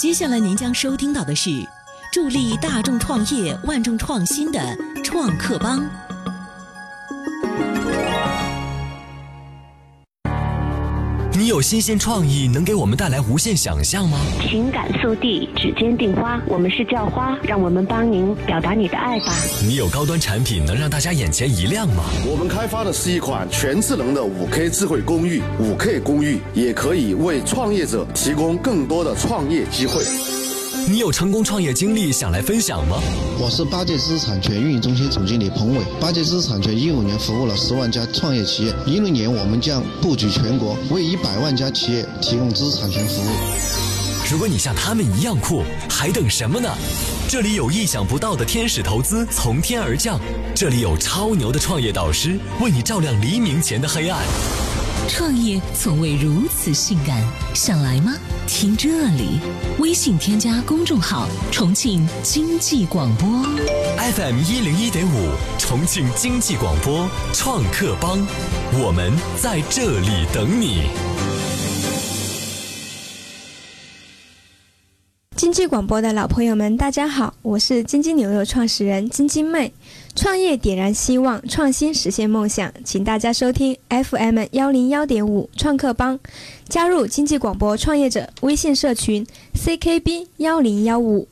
[0.00, 1.50] 接下来您将收听到的是
[2.10, 4.58] 助力大众创业、万众创新的
[5.04, 6.09] 创客帮。
[11.50, 14.20] 有新鲜创意，能给我们带来无限想象吗？
[14.48, 19.34] 情感速递，指尖订花，我们是叫花，让我们帮您表达你的爱吧。
[19.60, 22.04] 你有高端产品，能让大家眼前一亮吗？
[22.24, 30.04] 我们开发的是一款全智能的五 K 智慧公寓，五 K 公寓也可以为创业者提供更多的创业机会。
[30.90, 32.96] 你有成功创业经历想来分享吗？
[33.38, 35.84] 我是八戒知识产权运营中心总经理彭伟。
[36.00, 43.26] 八戒知识产权一五年服务了十万家创业企业，一六年我们将布局全国，为一百万家企业提供知识产权服务。
[44.32, 46.68] 如果你像他们一样酷，还等什么呢？
[47.28, 50.18] 这里有意想不到的天使投资从天而降，
[50.56, 54.20] 这里有超牛的创业导师为你照亮黎明前的黑暗。
[55.08, 58.12] 创业从未如此性感，想来吗？
[58.52, 59.40] 听这里，
[59.78, 63.26] 微信添加公众号“重庆经济广播
[64.16, 68.18] FM 一零一点五，重庆经济广播创客帮，
[68.74, 70.90] 我们在这里等你。
[75.36, 79.72] 经济广播的老朋友们，大家好，我是金鸡牛肉创始人金金妹。
[80.14, 86.18] 创业点燃希望，创新实现梦想，请大家收听 FM 幺零幺点五创客帮，
[86.68, 91.28] 加入经济广播创业者微信社群 CKB 幺零幺五。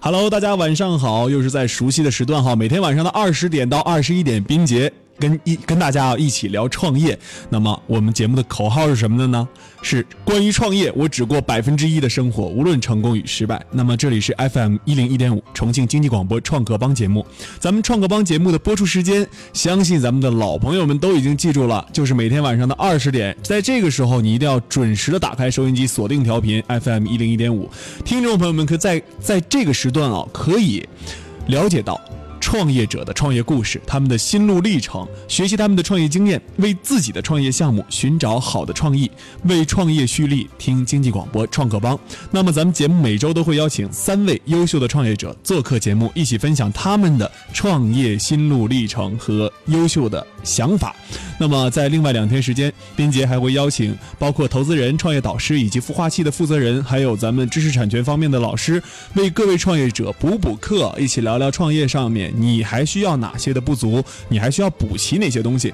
[0.00, 7.18] Hello，大家晚上好，又是在熟悉的时段哈，每天晚上的二十点到二十一点，冰杰跟一跟大家啊一起聊创业。
[7.48, 9.48] 那么我们节目的口号是什么的呢？
[9.82, 13.62] 是关于创业，我只过百分之一的生活，无论成功与失败。
[13.70, 17.24] 那么这里是 FM 一零一点五重庆经济广播创客帮节目，
[17.58, 27.70] 咱们创客帮节目的播出时间，相信咱们的老朋友们都已经记住了，就是每天晚上的二十点，在这个时候你一定要准时的打开收音机，锁定调频 FM 一零一点五。
[28.06, 30.82] 听众朋友们可在在这个时段啊，可以
[31.48, 32.00] 了解到。
[32.54, 39.10] 创业者的创业故事，他们的心路历程，学习他们的创业经验，为自己的创业项目寻找好的创意，
[39.46, 40.48] 为创业蓄力。
[40.56, 41.98] 听经济广播创客帮。
[42.30, 50.94] 那么咱们节目每周都会邀请三位优秀的创业者做客节目，一起分享他们的创业心路历程和优秀的想法。
[51.40, 58.80] 那么在另外两天时间，斌杰还会邀请包括投资人、创业导师以及孵化器的负责人，还有咱们知识产权方面的老师，
[59.14, 65.72] 为各位创业者补补课，一起聊聊创业上面你还需要哪些的不足，你还需要补齐哪些东西。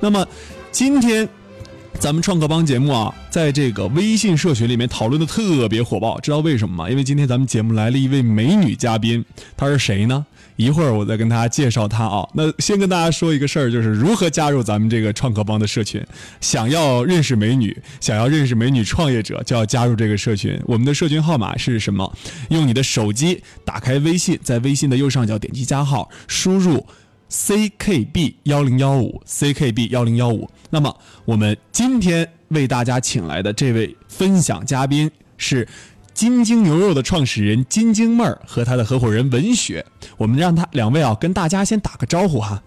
[0.00, 0.26] 那么
[0.70, 1.28] 今天。
[2.00, 6.90] 咱们创客帮节目啊，在这个微信社群里面讨论的特别火爆，知道为什么吗？
[6.90, 9.24] 因为今天咱们节目来了一位美女嘉宾，
[9.56, 10.26] 她是谁呢？
[10.56, 12.28] 一会儿我再跟大家介绍他啊。
[12.34, 16.04] 那先跟大家说一个事儿，就是如何加入咱们这个创客帮的社群。
[16.40, 20.60] 想要认识美女，想要认识美女创业者，就要加入这个社群。
[20.66, 22.12] 我们的社群号码是什么？
[22.50, 26.86] 用你的手机打开微信，在微信的右上角点击加号，输入。
[27.30, 30.50] CKB 幺零幺五，CKB 幺零幺五。
[30.68, 35.66] 那么，我们今天为大家请来的这位分享嘉宾是
[36.14, 39.84] 金晶牛肉的创始人金晶妹儿和她的合伙人文雪。
[40.16, 42.62] 我们让她两位啊跟大家先打个招呼哈。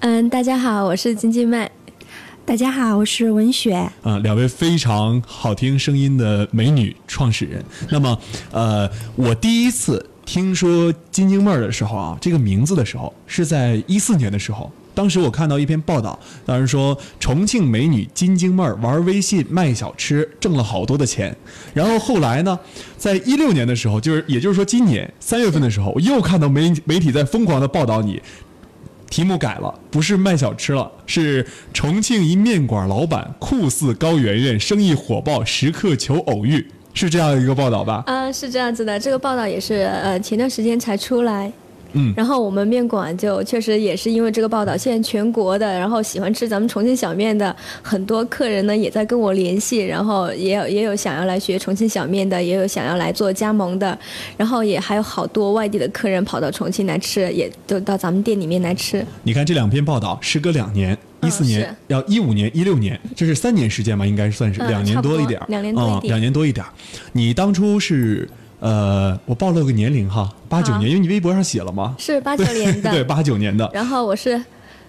[0.00, 1.70] 嗯，大家好，我是金鸡妹。
[2.44, 3.74] 大家好，我是文雪。
[3.74, 7.64] 啊、呃，两位非常好听声音的美女创始人。
[7.90, 8.18] 那么，
[8.50, 10.06] 呃，我第一次。
[10.26, 21.34] 听说金晶妹儿的时候啊，这个名字的时候是在一四年的时候，当时我看到一篇报道，当时说重庆美女金晶妹儿玩微信卖小吃挣了好多的钱，
[21.72, 22.58] 然后后来呢，
[22.96, 28.20] 在一六年的时候，就是也就是说今年三月份的时候，我又看到媒媒体在疯狂的报道你，
[29.08, 36.66] 题目改了，不是卖小吃了，是重庆一面馆老板酷似高圆圆，生意火爆，时刻求偶遇。
[36.92, 38.02] 是这样一个报道吧？
[38.06, 41.50] 啊，是这样子的，这个报道也是呃前段时间才出来。
[41.92, 53.98] 嗯，然后我们面馆就确实也是因为这个报道，现在全国的，然后喜欢吃咱们重庆小面的很多客人呢，也在跟我联系，然后也有也有想要来学重庆小面的，也有想要来做加盟的，
[54.36, 59.04] 然后也还有好多外地的客人跑到重庆来吃，也都到咱们店里面来吃。
[59.22, 60.96] 你看这两篇报道，时隔两年。
[61.22, 64.06] 一四年、嗯、要一五年、一六年，这是三年时间吧？
[64.06, 66.64] 应该算是两年多一点，两年多一点，两、嗯、年多一点。
[67.12, 68.26] 你当初是
[68.60, 73.68] 呃，我暴露个年龄哈，八九年，因为你微博上写了吗，是八九年的， 对，八九年的。
[73.72, 74.40] 然后我是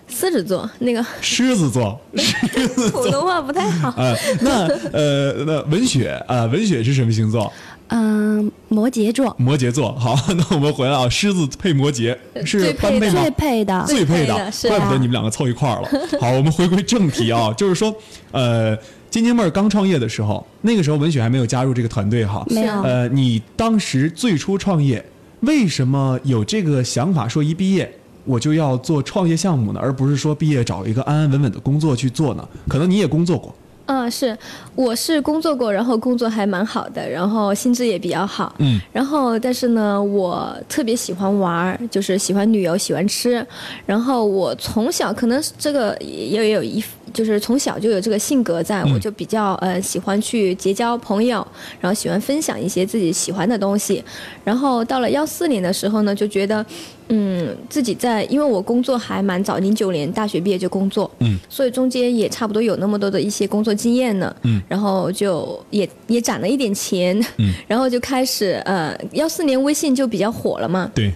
[0.07, 3.94] 狮子座，那个狮子座，狮子座，普通话不太好。
[3.97, 7.51] 呃，那呃，那文雪啊、呃，文雪是什么星座？
[7.94, 9.94] 嗯，摩羯座摩羯座。
[9.95, 13.21] 好， 那我们回来啊，狮子配摩羯是最配的般配吗？
[13.21, 14.33] 最配的，最配的，
[14.69, 15.89] 怪不得啊你们两个凑一块儿了。
[16.19, 17.94] 好，我们回归正题啊，就是说，
[18.31, 18.77] 呃，
[19.12, 22.46] 晶晶妹儿刚创业的时候，那个时候文雪还没有加入这个团队哈。
[22.50, 25.06] 没有呃，你当时最初创业，
[25.42, 27.94] 为什么有这个想法，说一毕业
[28.24, 32.48] 我就要做创业项目呢，而不是说毕业找一个安安稳稳的工作去做呢？
[32.69, 33.54] 可能你也工作过，
[33.91, 34.38] 嗯，是，
[34.73, 38.55] 我是工作过，然后工作还蛮好的，然后薪资也比较好。
[38.59, 43.45] 嗯，然后但是呢，我特别喜欢玩儿，就是喜欢旅游，喜欢吃。
[43.85, 51.45] 然后我从小可能是这个也也有一，就是从小就有这个性格在，嗯我就比较呃喜欢去结交朋友，
[51.81, 54.01] 然后喜欢分享一些自己喜欢的东西。
[54.45, 56.65] 然后到了幺四年的时候呢，就觉得。
[57.13, 71.13] 嗯，自己在，因为我工作还蛮早，零九年大学毕业就工作，嗯，所以中间也差不多有那么多的一些工作经验呢，嗯，然后就也也攒了一点钱，嗯， 然后就开始呃，幺四年微信就比较火了嘛，对，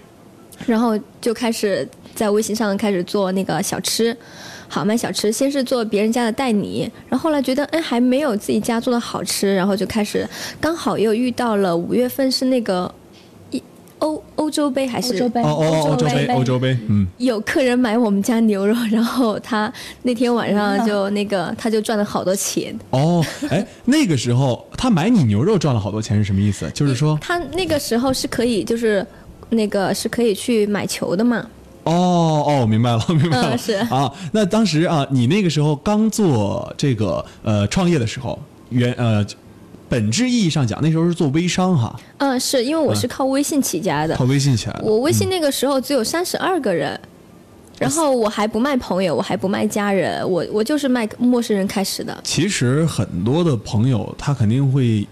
[0.66, 4.16] 然后就开始在微信上开始做那个小吃，
[4.68, 10.28] 好卖小吃，先是做别人家的代理，然后后来觉得哎还没有自己家做的好吃，然后就开始
[10.60, 13.05] 刚好又遇到了五月份是那个一
[14.00, 19.72] 欧欧洲杯还是欧洲杯哦哦，欧洲杯，欧洲杯，嗯，有客人买我们家牛肉，然后他
[20.04, 22.78] 那天晚上就那个他就赚了好多钱。
[22.90, 26.70] 哦，哎，那个时候他买你牛肉赚了好多钱是什么意思？
[26.72, 29.06] 就是说，他那个时候是可以就是
[29.50, 31.46] 那个是可以去买球的嘛。
[31.84, 34.12] 哦哦，明白了， 明白了，嗯是啊。
[34.32, 38.38] 那当时啊，你那个时候刚做这个呃创业的时候，
[38.70, 39.24] 原呃
[39.96, 44.84] 本质意义上讲，那时候是做微商哈，嗯，是因为我是靠微信起家的靠，微信起来的。
[44.84, 47.00] 我微信那个时候只有三十二个人。
[47.78, 52.18] 然后我还不卖朋友，我还不卖家人，我我就是卖陌生人开始的。
[52.24, 55.06] 其实很多的朋友他肯定会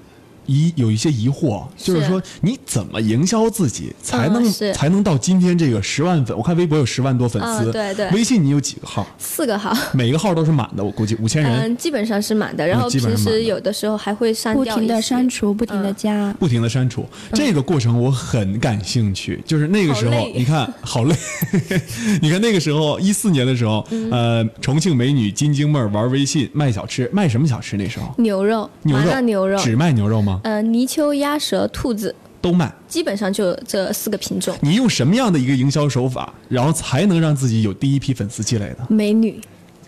[0.46, 6.36] 疑有一些疑惑，就是是说你怎么营销自己才能、嗯才能到今天这个十万粉？
[6.38, 9.06] 我看微博有十万多粉丝，嗯对对微信你有几个号？
[9.18, 11.52] 四个号，每个号都是满的，我估计五千人。
[11.62, 12.66] 嗯，基本上是满的。
[12.66, 16.34] 然后基本平上满的时有的时候还会删掉不停的删除，不停的加。
[16.40, 19.42] 不停的删除，这个过程我很感兴趣。
[19.46, 21.16] 就是那个时候你看好累，
[22.22, 27.78] 你看那个时候一四年的时候，嗯呃，重庆美女金晶妹儿玩微信卖小吃，卖什么小吃？
[27.78, 30.33] 那时候牛肉，麻牛肉，辣牛肉，只卖牛肉吗？
[30.44, 32.74] 呃，泥鳅、鸭舌、兔子，都卖。
[32.88, 34.56] 基本上就这四个品种。
[34.62, 38.86] 你用什么样的一个营销手法，然后才能让自己有第一批粉丝积累的？
[38.90, 39.40] 美女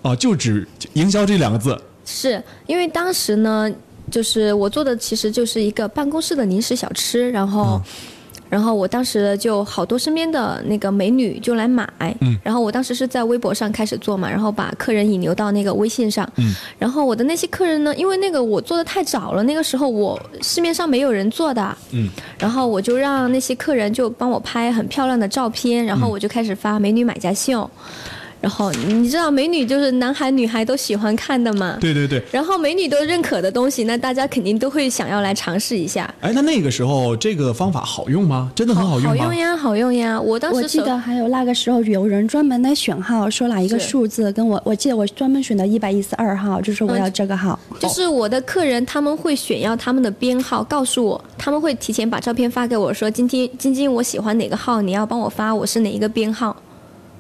[0.02, 1.80] 哦，就只营销这两个字。
[2.06, 3.72] 是因为当时呢，
[4.12, 7.82] 就是我做的其实就是一个办公室的零食小吃，然后。
[8.50, 11.88] 然后我当时就好多身边的那个美女就来买，
[12.22, 12.38] 嗯。
[12.44, 16.54] 然后我当时是在微博上开始做嘛，然后把客人引流到那个微信上，嗯。
[16.78, 27.70] 然后我的那些客人呢，因为那个我做的太早了，那个时候我市面上没有人做的，嗯，然后我就让那些客人就帮我拍很漂亮的照片，然后我就开始发美女买家秀，
[28.42, 32.22] 然后你知道美女就是男孩女孩都喜欢看的嘛，对对对。
[32.32, 36.14] 然后美女都认可的东西，那大家肯定都会想要来尝试一下。
[36.22, 38.52] 哎，那那个时候这个方法好用吗？
[38.56, 39.18] 真的很好用吗？
[39.18, 40.20] 好用呀，好用呀！
[40.20, 47.60] 我当时我记得还有那个时候有人专门来选号，说哪一个数字跟我，我记得我专门选的一百一十二号，就说我要这个号。
[47.80, 56.56] 就是我的客人，他们会选要他们的编号，告诉我，他们会提前把照片发给我，说今天晶晶我喜欢哪个号，你要帮我发，我是哪一个编号，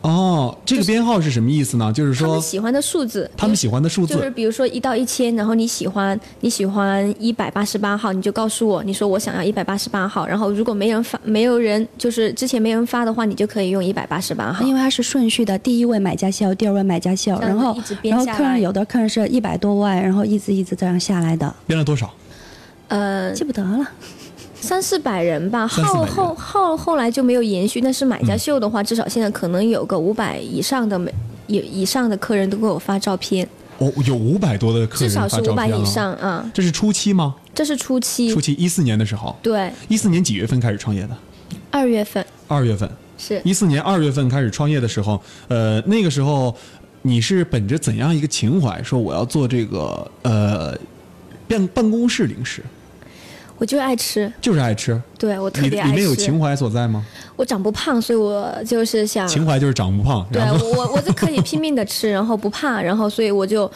[0.05, 1.91] 哦，这个编号是什么意思呢？
[1.91, 4.13] 就是说他们喜欢的数字，他们喜欢的数字。
[4.13, 14.63] 就是比如说一到一千，然后你喜欢你喜欢一百八十八号，你就告诉我，你说我想要一百八十八号，然后如果没人发，没有人就是之前没人发的话，你就可以用一百八十八号。
[14.63, 22.13] 因为它是顺序的，第一位买家秀，第二位买家秀，然后一直编然后客人有的客人是一百多万，然后一直一直这样下来的，编了多少？
[22.89, 23.83] 呃，记不得了。
[24.65, 27.79] 三四百人吧，后后后后来就没有延续。
[27.79, 31.13] 但是买家秀的话，至少现在可能有个五百以上的每
[31.47, 35.67] 有以上的客人都给我发照片，哦，有五百多的客至人至少是五百。
[35.67, 36.49] 以上啊。
[36.53, 37.35] 这是初期吗？
[37.53, 41.15] 这是初期，初期一四年的时候，对，一四年几月份开始创业的？
[41.69, 42.89] 二月份二月份。
[43.17, 46.53] 是一四年二月份开始创业的时候，呃，那个时候
[47.03, 50.77] 你是本着怎样一个情怀，说我要做这个呃
[51.47, 52.61] 办办公室零食，
[53.57, 55.01] 我就爱吃，就是爱吃。
[55.17, 56.15] 对我特别爱吃里面有。
[56.15, 57.05] 情怀所在吗？
[57.35, 63.71] 我长不胖，所以我就是想，情怀就是长不胖，对我我我就可以拼命的吃， 然后不怕，然后所以我就，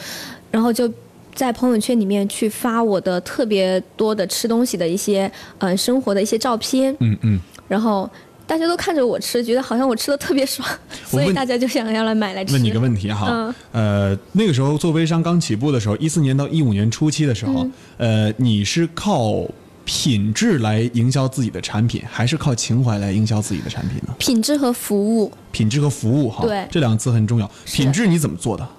[0.51, 0.91] 然后就。
[1.35, 5.25] 在朋友圈里面去发我的特别多的吃东西的一些
[5.59, 8.09] 嗯、呃生活的一些照片，嗯嗯，然后
[8.45, 10.67] 大家都看着我吃，觉得好像我吃的特别爽，
[11.05, 12.51] 所以大家就想要来买来吃。
[12.51, 17.63] 问你个问题哈，嗯呃，那个时候做微商刚起步的时候，一四年到一五年初期的时候，
[17.99, 19.45] 嗯呃，你是靠
[19.91, 24.13] 品质来营销自己的产品，还是靠情怀来营销自己的产品呢？
[24.19, 27.49] 品质和服务，品质和服务哈，对这两个字很重要。
[27.65, 28.69] 品质你怎么做的？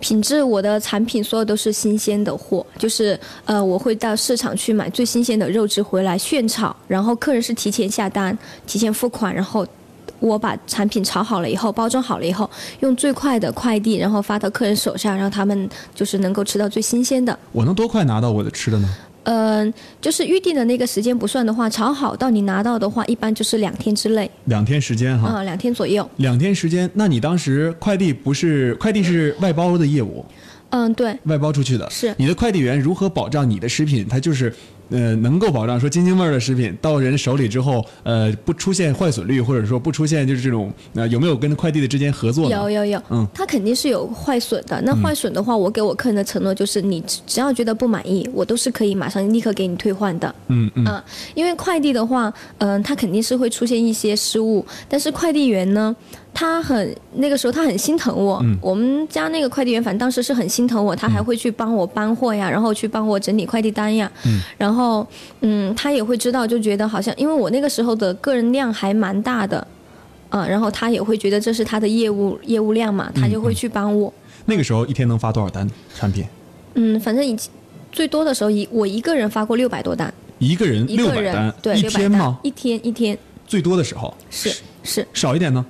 [0.00, 9.66] 品质我的产品所有都是新鲜的货，就是呃我会到市场去买最新鲜的肉质回来现炒，然后客人是提前下单、提前付款，然后。
[10.20, 12.48] 我把产品炒好了以后，包装好了以后，
[12.80, 17.38] 用最快的快递，然后发到客人手上，让他们就是能够吃到最新鲜的。
[17.52, 18.88] 我能多快拿到我的吃的呢？
[19.24, 25.28] 嗯、就是预定的那个时间不算的话，炒好到你拿到的话，一般就是两天之内，两天时间哈。
[25.28, 26.08] 啊、两天左右。
[26.16, 30.24] 两天时间，那你当时快递不是快递是外包的业务，
[30.70, 31.88] 嗯，对，外包出去的。
[31.90, 34.06] 是你的快递员如何保障你的食品？
[34.08, 34.54] 它就是，
[34.90, 42.56] 呃，能够保障说津津味儿的食品到人手里之后，呃，不出现坏损率，或者说不出现就是这种，呃，有没有跟快递的之间合作呢？
[42.56, 44.80] 有有有，嗯它肯定是有坏损的。
[44.82, 50.34] 那坏损的话，我给我客人的承诺就是，你只只要觉得不满意，我都是可以马上立刻给你退换的。
[50.48, 51.02] 嗯嗯啊，
[51.34, 55.94] 因为快递的话，嗯、它肯定是会出现一些失误，但是快递员呢，
[56.34, 58.58] 他很那个时候他很心疼我，嗯。
[58.60, 64.40] 我们家那个快递员反正当时是很心疼我，他还会去帮我搬货呀，然后去帮我整理快递单呀，嗯。
[64.58, 65.06] 然后
[65.40, 69.66] 嗯，他也会知道，就觉得好像因为我那个时候的个人量还蛮大的。
[70.30, 74.12] 啊，然后他也会觉得这是他的业务业务量嘛，他就会去帮我。
[74.46, 76.24] 那个时候一天能发多少单产品？
[76.74, 77.36] 嗯，反正以
[77.92, 82.38] 最多的时候一我一个人发过六百多单，一个人六百单，对一600单天吗？
[82.42, 83.16] 一天一天。
[83.46, 84.12] 最多的时候。
[84.28, 85.06] 是是。
[85.14, 85.64] 少一点呢，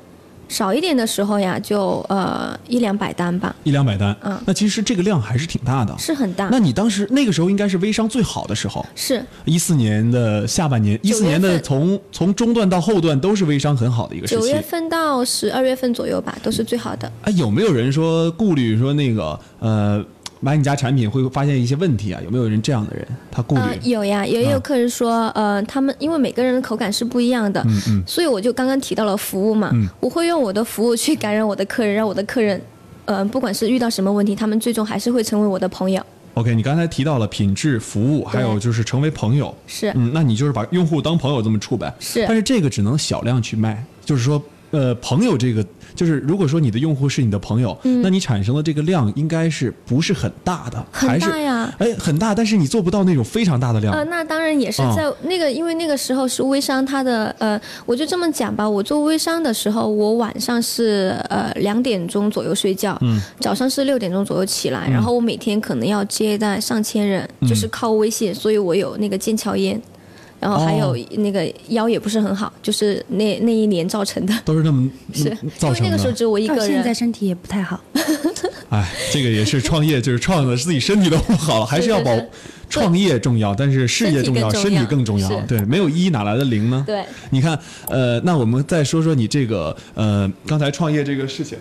[0.48, 4.14] 少一点的时候呀，就呃一两百单吧，一两百单。
[4.22, 5.94] 嗯那其实这个量还是挺大的。
[5.98, 6.48] 是很大。
[6.50, 14.60] 那你当时那个时候应该是微商最好的时候，是一四年的下半年，一四年的从从中段到后段都是微商很好的一个时期九月。
[14.60, 17.10] 份到十二月份左右吧，都是最好的。
[17.22, 20.04] 哎，有没有人说顾虑说那个呃
[20.44, 22.20] 买你家产品会发现一些问题啊？
[22.22, 23.08] 有没有人这样的人？
[23.30, 23.62] 他顾虑？
[23.62, 32.60] 呃，有呀，也有啊客人说，呃，他们因为每个人的口感是不一样的，嗯嗯所以我就刚刚提到了服务嘛，嗯我会用我的服务去感染我的客人，让我的客人，
[33.06, 36.04] 呃，不管是遇到什么问题，他们最终还是会成为我的朋友。
[36.34, 39.54] OK，你刚才提到了品质、服务，还有就是成为朋友。
[39.66, 41.94] 是嗯，那你就是把用户当朋友这么处呗。
[42.00, 50.84] 是但是这个只能小量去卖，就是说，呃，朋友这个，就是如果说你的用户是你的朋友，嗯那你产生的这个量应该是不是很大的？
[50.90, 53.94] 很还是大呀哎，很大，但是你做不到那种非常大的量。
[53.94, 69.80] 呃，那当然也是啊在那个，因为那个时候是微商，它的呃，我就这么讲吧，我做微商的时候，我晚上是呃两点钟左右睡觉，嗯早上是六点钟左右起来，嗯然后我每天可能要接待上千人，嗯就是靠微信，所以我有那个腱鞘炎。
[70.44, 76.12] 然后还有哦那个腰也不是很好，就是那那一年造成的，都是那么 是嗯造成因为那个时候的。
[76.18, 77.80] 只有我一个人现在，身体也不太好。
[78.68, 82.10] 哎，这个也是创业，就是创的自己身体都不好了， 还是要保
[82.68, 85.26] 创业重要，但是事业重要，身身体体更重要。
[85.26, 86.84] 更重要对，没有一哪来的零呢？
[86.86, 87.58] 对，你看，
[87.88, 91.56] 呃，那我们再说说你这个呃，刚才创业这个事情。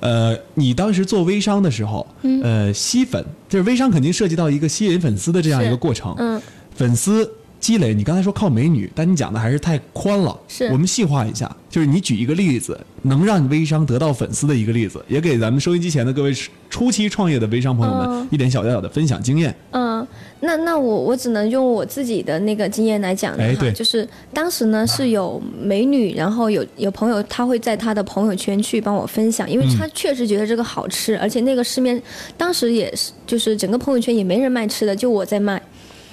[0.00, 6.14] 呃，你当时做微商的时候，嗯呃，吸粉，就是微商肯定涉及到一个吸引粉丝的这样一个过程。
[6.16, 6.40] 嗯，
[6.74, 10.36] 粉丝积累，你刚才说靠美女，但你讲的还是太宽了。
[10.48, 16.34] 是我们细化一下，就是你举一个例子，能让微商得到粉丝的一个例子，也给咱们收音机前的各位
[16.70, 19.54] 初期创业的微商朋友们嗯一点小小的分享经验。
[19.72, 20.06] 嗯，
[20.40, 32.00] 那那我我只能用我自己的那个经验来讲哎对就是当时呢是有美女，然后有有朋友他会在他的朋友圈去帮我分享，因为他确实觉得这个好吃，而且那个市面
[32.38, 35.60] 当时也是就是整个朋友圈也没人卖吃的，就我在卖。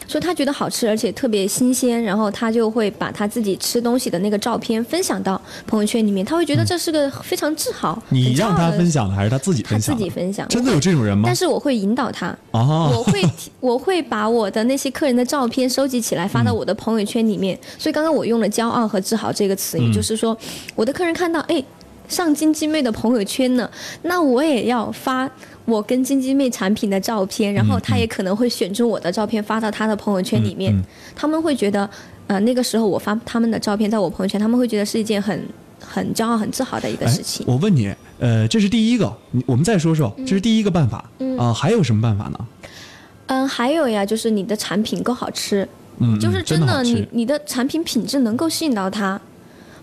[0.08, 10.00] 所以他觉得好吃，而且特别新鲜，然后他就会把他自己吃东西的那个照片分享到朋友圈里面，他会觉得这是个非常自豪、你让他分享的还是他自己他分享的？
[10.00, 11.24] 自己分享，真的有这种人吗？
[11.26, 13.22] 但是我会引导他，啊，我会
[13.60, 17.58] 我会把我的那些客人的照片收集起来发到我的朋友圈里面。
[17.78, 20.38] 所以刚刚我用了“骄傲”和“自豪”这个词，嗯也就是说，
[20.76, 21.64] 我的客人看到哎。
[22.08, 23.70] 上金鸡妹的朋友圈呢，
[24.04, 25.30] 那我也要发
[25.68, 30.74] 我跟金鸡妹产品的照片，然后他也可能会选中我的照片发到他的朋友圈里面。
[30.74, 30.84] 嗯嗯
[31.14, 31.88] 他们会觉得，
[32.28, 35.46] 呃，那个时候我发他们的照片在我朋友圈，他们会觉得是一件很
[35.86, 37.46] 很骄傲、很自豪的一个哎事情。
[37.46, 39.14] 我问你，呃，这是第一个，
[39.46, 42.40] 我们再说说，这是第一个办法啊、嗯还有什么办法呢？
[43.26, 45.68] 嗯，还有呀，就是你的产品够好吃。
[46.00, 49.20] 嗯，就是嗯真的，你你的产品品质能够吸引到他。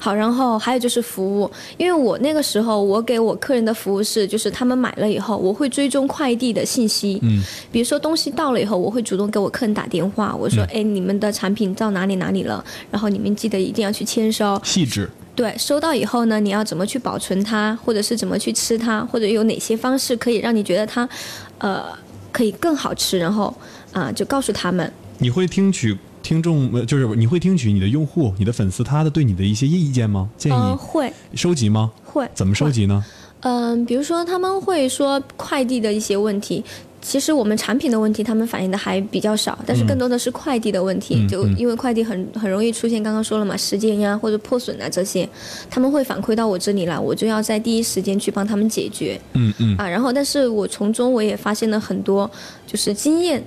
[0.04, 7.42] 好，然后还有就是服务，因为我那个时候我给我客人的服务是，就是他们买了以后，我会追踪快递的信息，嗯，
[7.72, 15.08] 比如说东西到了以后，我会主动给我客人打电话，我说，嗯哎、你们的产品到哪里哪里了，然后你们记得一定要去签收，细致。
[15.34, 21.08] 对，收到以后呢，你要怎么去保存它，或者是怎么去吃它，或者有哪些方式可以让你觉得它，
[21.56, 21.82] 呃，
[22.30, 23.52] 可以更好吃，然后
[23.92, 30.28] 啊、就告诉他们，你会听取听众呃就是你会听取你的用户、你的粉丝他的对你的一些意见吗？
[30.36, 31.92] 建议、呃，会收集吗？
[32.02, 32.70] 会怎么收？
[32.70, 33.04] 集呢？
[33.40, 36.64] 嗯、比如说他们会说快递的一些问题。
[37.02, 41.28] 其实我们产品的问题，他们反映的还比较少，但是更多的是快递的问题。
[41.28, 45.28] 就因为快递很很容易出现，刚刚说了嘛，时间呀或者破损啊这些，
[45.68, 49.20] 他们会反馈到我这里来，我就要在第一时间去帮他们解决。
[49.34, 52.28] 嗯嗯啊，然后但是我从中我也发现了很多
[52.66, 53.44] 就是经验，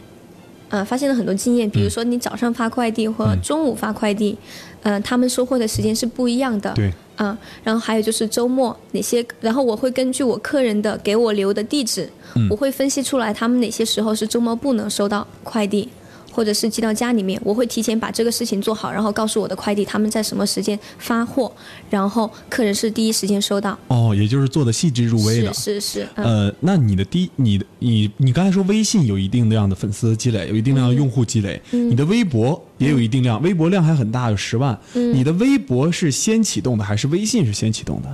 [0.69, 4.37] 啊，发现了很多经验，比如说你早上发快递或中午发快递，
[4.83, 6.73] 呃，他们收货的时间是不一样的。
[6.73, 6.93] 对。
[7.17, 15.89] 啊，然后还有就是周末哪些，然后我会根据我客人的给我留的地址，嗯我会分析出来他们哪些时候是周末不能收到快递。
[16.37, 21.51] 或者是寄到家里面，我会提前把这个事情做好，然后告诉我的快递他们在什么时间发货，
[21.89, 23.75] 然后客人是第一时间收到。
[23.87, 25.51] 哦，也就是做的细致入微的。
[25.51, 26.45] 是是是，嗯。
[26.47, 34.79] 呃，那你的第你的你你刚才说微信有一定量的粉丝积累，有一定量的用户积累，嗯你的微博也有一定量，微博量还很大，有十万。
[34.93, 38.13] 嗯你的微博是先启动的还是微信是先启动的？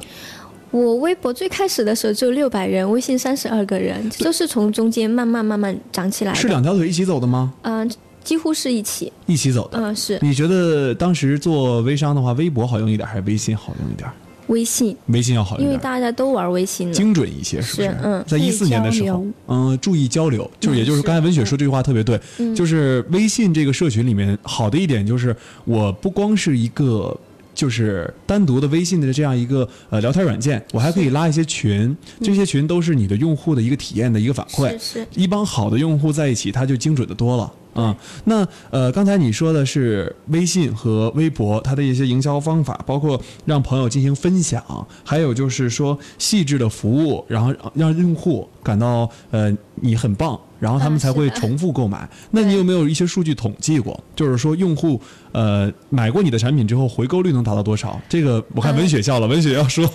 [0.72, 6.40] 我微博最开始的时候只有六百人，微信三十二个人，这都是从中间慢慢慢慢长起来的。
[6.40, 7.54] 是两条腿一起走的吗？
[7.62, 7.88] 嗯、
[8.24, 9.12] 几乎是一起。
[9.26, 9.78] 一起走的。
[9.78, 14.10] 嗯、是你觉得当时做微商的话，微博好用一点还是微信好用一点？
[14.48, 16.94] 微信，微信要好用因为，大家都玩微信了。
[16.94, 18.24] 精准一些，是不是？
[18.28, 27.18] 在一四年的时候嗯，注意交流，就是也就是刚才文雪说这句话特别对，嗯就是微信这个社群里面好的一点就是，我不光是一个。
[27.54, 34.72] 就是单独的微信的这样一个呃聊天软件，我还可以拉一些群，这些群都是你的用户的一个体验的一个反馈。
[34.80, 35.08] 是是。
[35.16, 44.64] 一帮好的用户在一起，他就精准的多了啊、那呃，刚才你说的是微信和微博它的一些营销方法，包括让朋友进行分享，
[45.04, 52.08] 还有就是说细致的服务，然后让让用户感到呃你很棒，然后他们才会重复购买。
[52.32, 54.02] 那你有没有一些数据统计过？
[54.16, 55.00] 就是说用户
[55.34, 58.00] 呃买过你的产品之后回购率能达到多少？
[58.08, 59.86] 这个我看文雪笑了，文雪要说，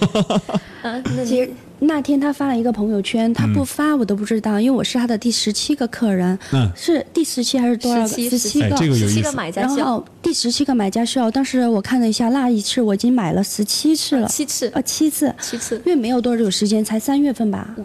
[1.26, 8.76] 其实那天他发了一个朋友圈，他不发我都不知道，因为我是他的第十七个客人，嗯是第十七还是多少个？17十七个。
[8.76, 15.92] 十七个买家然秀，后第十七个买家秀，当时我看了一下，那一次我已经买了十七次了，七次，呃七次，七次因。
[15.92, 17.74] 为没有多久时间，才三月份吧。
[17.76, 17.85] 五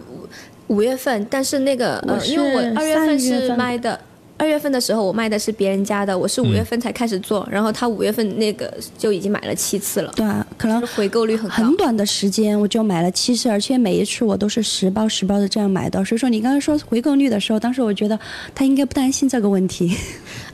[0.82, 3.98] 月份，但是那个呃，因为我二月份是卖的。
[4.36, 11.54] 二月份的时候，我卖的是别人家的，我是五月份才开始做，然后他五月份那个就已经买了七次了，对啊，可能回购率很高。
[11.54, 16.04] 很短的时间我就买了七次，而且每一次我都是十包十包的这样买的。
[16.04, 18.18] 所以说你刚刚说回购率的时候，当时我觉得
[18.52, 19.96] 他应该不担心这个问题。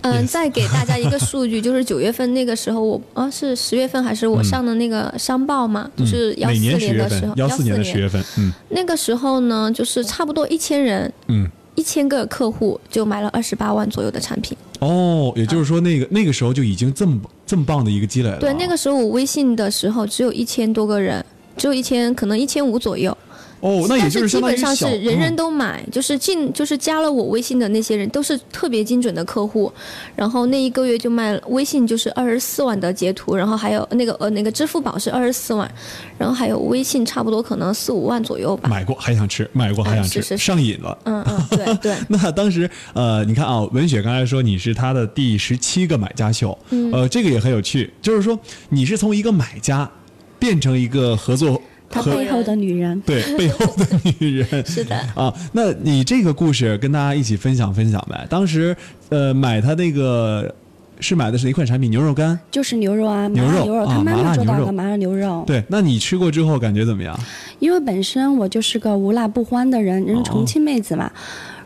[0.03, 11.49] 嗯，再给大家一个数据， 就是九月份那个时候我，啊是十月份还是我上的那个商报嘛，就是幺四年的时候，，份幺四年的十月份，嗯那个时候呢，就是差不多一千人，嗯。
[11.77, 14.59] 一千个客户就买了二十八万左右的产品。
[14.81, 18.39] 哦，也就是说，那个那个时候就已经这么这么棒的一个积累了。
[18.39, 21.25] 对，那个时候我微信的时候只有一千多个人，
[21.57, 23.17] 只有一千，可能一千五左右。
[23.61, 29.73] 哦，那也就是但基本上是人人嗯都买，就是进就是加了我微信的那些人都是特别精准的客户，
[30.17, 35.71] 然后那一个月就卖了微信就是二十四万的截图，然后还有那个呃那个支付宝是二十四万，
[36.19, 38.69] 然后还有微信差不多可能四五万左右吧。
[38.69, 40.99] 买过还想吃，买过还想吃，嗯是是是上瘾了。
[41.05, 41.97] 嗯嗯，对对。
[42.09, 48.39] 那当时呃，你看啊，文雪刚才说你是他的第十七个买家秀，嗯呃，这个也很有趣，就是说
[48.71, 49.91] 你是从一个买家
[50.39, 53.85] 变成一个合作合他背后的女人，对背后的
[54.21, 58.25] 女人 是的啊，那你这个故事跟大家一起分享分享呗。
[58.31, 58.75] 当时
[59.09, 60.55] 呃买他那个
[61.01, 65.43] 是买的是哪款产品牛肉干，就是牛肉啊，牛肉牛肉，啊他妈麻辣牛肉妈做到的麻辣牛肉。
[65.47, 67.19] 对，那你吃过之后感觉怎么样？
[67.59, 71.11] 因为本身我就是个无辣不欢的人，人哦重庆妹子嘛。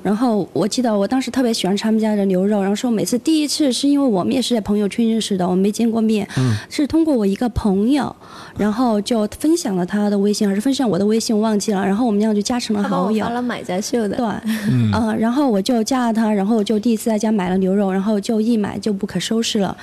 [0.04, 6.54] 然后我记得我当时特别喜欢他们家的牛肉，然后说每次第一次是因为我们也是在朋友圈认识的，我们没见过面，嗯。
[6.68, 8.14] 是通过我一个朋友，
[8.58, 13.24] 然后就分享了他的微信，还是分享我的微信，我忘记了，然后我们这样就加成了好友。
[13.24, 13.34] 他帮我发。
[13.34, 14.26] 了买家秀的，对，
[14.70, 19.74] 嗯、然后我就加了他，然后就第一次在家买了牛肉，然后就一买就不可收拾了，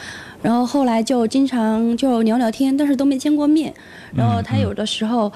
[0.43, 3.73] 然后后来就经常就聊聊天，但是都没见过面，
[4.13, 5.31] 然后他有的时候。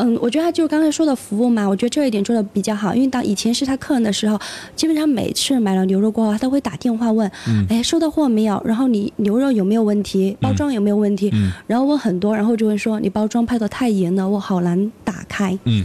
[0.00, 2.94] 嗯，我觉得他就是刚才说的服务嘛，我觉得这一点做的比较好。
[2.94, 4.38] 因为当以前是他客人的时候，
[4.74, 7.30] 基本上每次买了牛肉过后，他会打电话问，
[7.68, 8.60] 哎，收到货没有？
[8.64, 10.36] 然后你牛肉有没有问题？
[10.40, 11.32] 包装有没有问题？
[11.66, 15.58] 然后问很多，然后就会说你包装拍的太严了，我好难打开。
[15.64, 15.84] 嗯，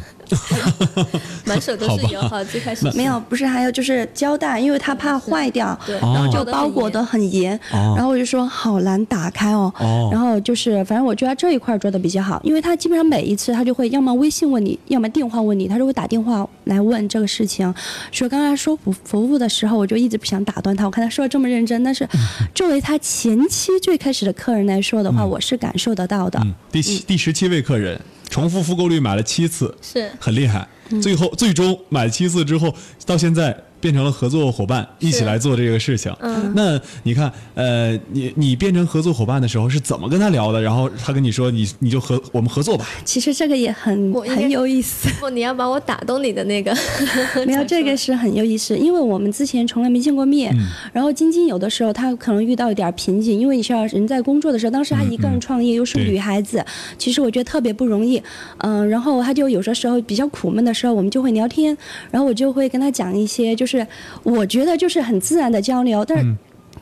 [1.45, 10.09] 满手都是油哈，最开始没有，不是还有就是胶带，因为他怕坏掉，对然后就哦包裹的很严，哦然后我就说好难打开哦，哦。
[10.11, 17.73] 然后就是反正我觉得这一块做的比较好，因为他基本上每一次他就会要么微信问你，要么电话问你，他就会打电话来问这个事情。
[18.11, 22.07] 所以刚才说服服务的时候，我就一直不想打断他，我看他说的这么认真，但是
[22.53, 26.39] 作为他前期最开始的客人来说的话，我是感受得到的。
[26.43, 30.67] 嗯，第七第十七位客人，重复复购率买了七次，是很厉害。
[31.01, 32.73] 最后最终买七次之后，
[33.05, 33.55] 到现在
[33.85, 36.11] 变成了合作伙伴，一起来做这个事情。
[36.21, 40.59] 嗯那你看，呃，你你变成合作伙伴的时候是怎么跟他聊的？
[40.59, 42.87] 然后他跟你说，你你就合我们合作吧。
[43.03, 45.07] 其实这个也很很有意思。
[45.21, 46.75] 不，你要把我打动你的那个，
[47.45, 50.51] 没有，这个是很有意思，因为我们之前从来没见过面。
[50.91, 56.65] 然后晶晶有的时候她可能遇到一点瓶颈，因为你需要人在工作的时候，当时她一个人创业，又是女孩子，
[56.97, 58.19] 其实我觉得特别不容易。
[58.59, 61.77] 嗯、然后她就有的时候比较苦闷的时候，我们就会聊天，
[62.09, 63.87] 然后我就会跟她讲一些，就是是
[64.23, 66.35] 我觉得就是很自然的交流，但是。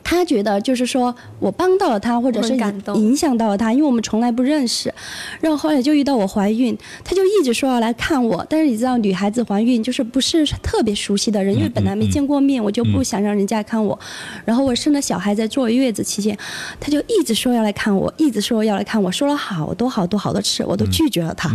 [0.04, 4.92] 她觉得就是说我帮到了他，或者是感动影响到了他，因为我们从来不认识。
[5.40, 13.98] 然后后来就遇到我怀孕，他就一直说要来看我，但是你知道女孩子怀孕就是不是特别熟悉的人，因为本来没见过面，我就不想让人家看我。
[14.44, 16.36] 然后我生了小孩在坐月子期间，
[16.78, 21.50] 他就一直说要来看我，一直说要来看我，说了好多好多好多次，我都拒绝了他。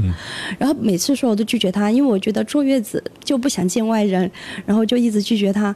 [0.58, 4.30] 然后每次说我都拒绝他，因为我觉得坐月子就不想见外人，
[4.66, 5.76] 然后就一直拒绝她。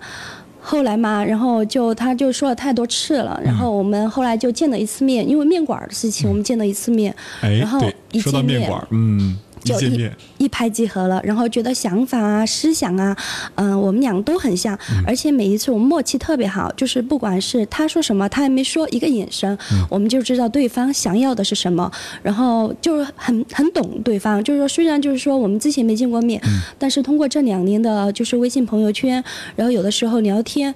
[0.65, 13.15] 后来嘛，然后就他就说了太多次了，然后我们后来就见了一次面，因为面馆的事情，我们见了一次面，哎然后，对，一说到见面嗯，一就一一拍即合了，然后觉得想法啊、思想啊，
[13.56, 19.58] 嗯、我们俩都很像，而且每一次我们默契特别好，就是不管是他说什么，他还没说，一个眼神，
[19.89, 21.89] 我们就知道对方想要的是什么，
[22.21, 26.41] 然后就是很很懂对方，就是说虽然就是说我们之前没见过面，
[26.78, 29.23] 但是通过这两年的就是微信朋友圈，
[29.56, 30.73] 然后有的时候聊天。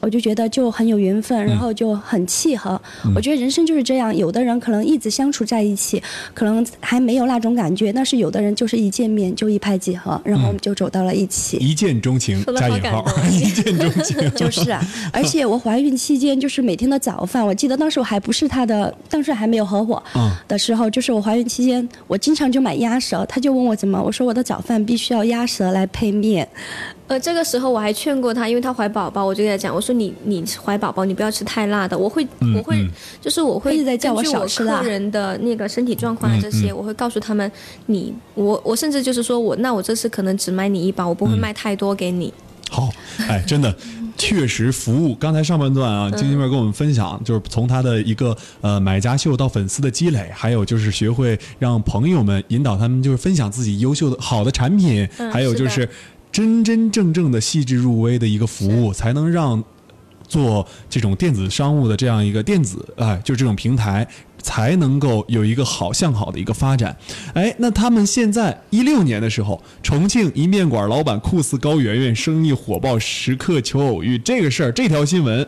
[0.00, 2.80] 我就觉得就很有缘分，然后就很契合。
[3.14, 6.02] 我觉得人生就是这样，有的人可能一直相处在一起，
[6.34, 11.56] 可能还没有那种感觉，但是有的人就是一见面就一拍即合，然后我们就走到了一起。
[11.58, 14.16] 一见钟情加引号 一见钟情。
[14.34, 26.48] 就是啊，而且我怀孕期间，就是每天的早饭，我记得当时我还不是他的，当时还没有合伙嗯的时候，就是我怀孕期间，我经常就买鸭舌，他就问我怎么，我说我的早饭必须要鸭舌来配面，
[27.12, 32.88] 呃，这个时候我还劝过她，因为她怀宝宝，我就给她讲，我说你你怀宝宝，你不要吃太辣的，我会、我会、
[33.20, 37.52] 就是我会一直在叫我根据我少吃辣客人的那个身体状况啊这些，我会告诉他们，
[37.84, 42.32] 你我我甚至就是说我那我这次可能只买你一包，我不会卖太多给你。
[42.70, 42.88] 好，
[43.28, 43.76] 哎，真的，
[44.16, 45.14] 确实服务。
[45.16, 55.88] 刚才上半段啊，金金妹跟我们分享，就是从她的一个呃买家秀到粉丝的积累，还有就是学会让朋友们引导他们，就是分享自己优秀的好的产品，嗯还有就是是
[56.32, 59.62] 真真正正的细致入微的一个服务，才能让
[60.26, 66.96] 做这种电子商务的这样一个电子哎、就这种平台，才能够有一个好向好的一个发展。
[67.34, 75.46] 哎，那他们现在一六年的时候，重庆一面馆老板酷似高圆圆，生意火爆，时刻求偶遇这个事儿，这条新闻。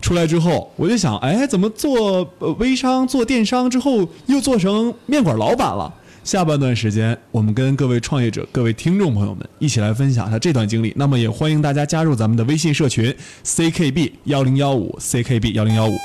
[0.00, 5.92] 出来之后，我就想，哎，怎么做呃微商、做电商之后，又做成面馆老板了？
[6.30, 10.92] 下半段时间，我们跟各位创业者、各位听众朋友们一起来分享一下这段经历。
[10.94, 13.12] 那么，也欢迎大家加入咱们的微信社群
[13.44, 15.96] CKB 幺零幺五 CKB 幺零幺五。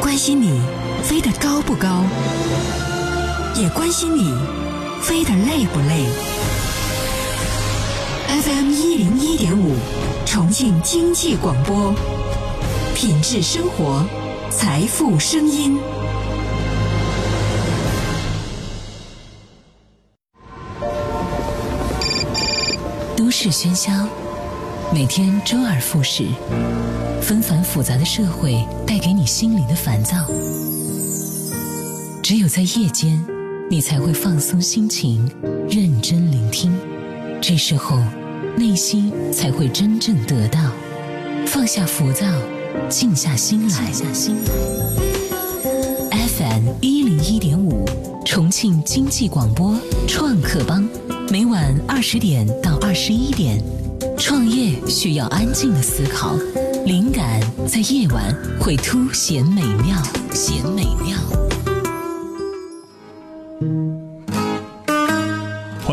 [0.00, 0.60] 关心你
[1.02, 2.04] 飞得高不高，
[3.60, 4.32] 也关心你
[5.02, 6.06] 飞得累不累。
[8.28, 9.74] FM 一零一点五，
[10.24, 11.92] 重庆经济广播，
[12.94, 14.06] 品质生活，
[14.56, 15.78] 财富声音。
[23.14, 23.92] 都市喧嚣，
[24.94, 26.24] 每天周而复始，
[27.20, 30.16] 纷繁复杂的社会带给你心灵的烦躁。
[32.22, 33.22] 只有在夜间，
[33.68, 35.30] 你才会放松心情，
[35.68, 36.74] 认真聆听。
[37.42, 37.98] 这时候，
[38.56, 40.58] 内心才会真正得到
[41.46, 42.26] 放下浮躁，
[42.88, 43.92] 静下心来。
[46.10, 47.84] FM 一零一点五，
[48.24, 49.74] 重庆经济广播
[50.06, 50.88] 创客帮，
[51.30, 53.62] 每晚二十点到二十一点。
[54.18, 56.36] 创业需要安静的思考，
[56.84, 61.45] 灵感在夜晚会凸显美妙，显美妙。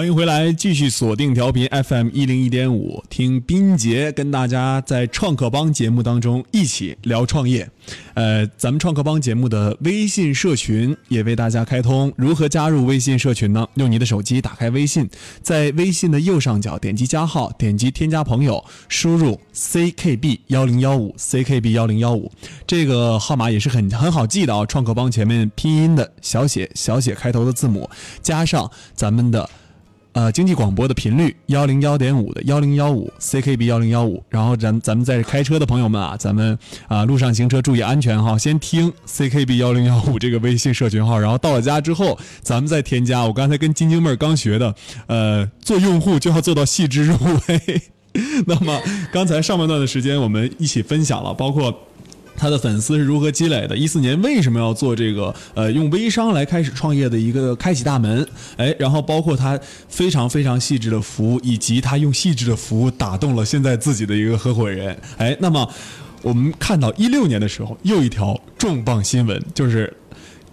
[0.03, 7.69] 欢迎回来，继续锁定调频 FM 一零一点五，听斌杰跟大家在创客帮节目当中一起聊创业。
[8.13, 13.65] 呃，咱们创客帮节目的微信社群也为大家开通，如何加入微信社群呢？
[13.75, 15.09] 用你的手机打开微信，
[15.41, 22.29] 在微信的右上角点击加号，点击添加朋友，输入 ckb 幺零幺五 ckb 幺零幺五，
[22.67, 24.65] 这个号码也是很很好记的啊。
[24.65, 27.89] 创客帮前面拼音的小写小写开头的字母，
[28.21, 29.49] 加上咱们的。
[30.13, 43.25] 呃，经济广播的频率幺零幺点五的幺零幺五 CKB 幺零幺五，然后咱咱们在开车的朋友们啊，咱们啊路上行车注意安全哈，先听 CKB 幺零幺五这个微信社群号，然后到了家之后，咱们再添加。
[43.25, 44.75] 我刚才跟晶晶妹儿刚学的，
[45.07, 47.15] 呃，做用户就要做到细致入
[47.47, 47.81] 微。
[48.45, 48.79] 那么
[49.11, 51.75] 刚才上半段的时间，我们一起分享了，包括。
[52.43, 53.77] 他的粉丝是如何积累的？
[53.77, 55.33] 一四年为什么要做这个？
[55.53, 58.27] 呃，用微商来开始创业的一个开启大门。
[58.57, 64.93] 哎，然后包括他非常非常细致的服务，以及他用细致的服务打动了现在自己的一个合伙人。
[65.15, 65.65] 哎，那么
[66.21, 69.95] 我们看到一六年的时候，又一条重磅新闻，就是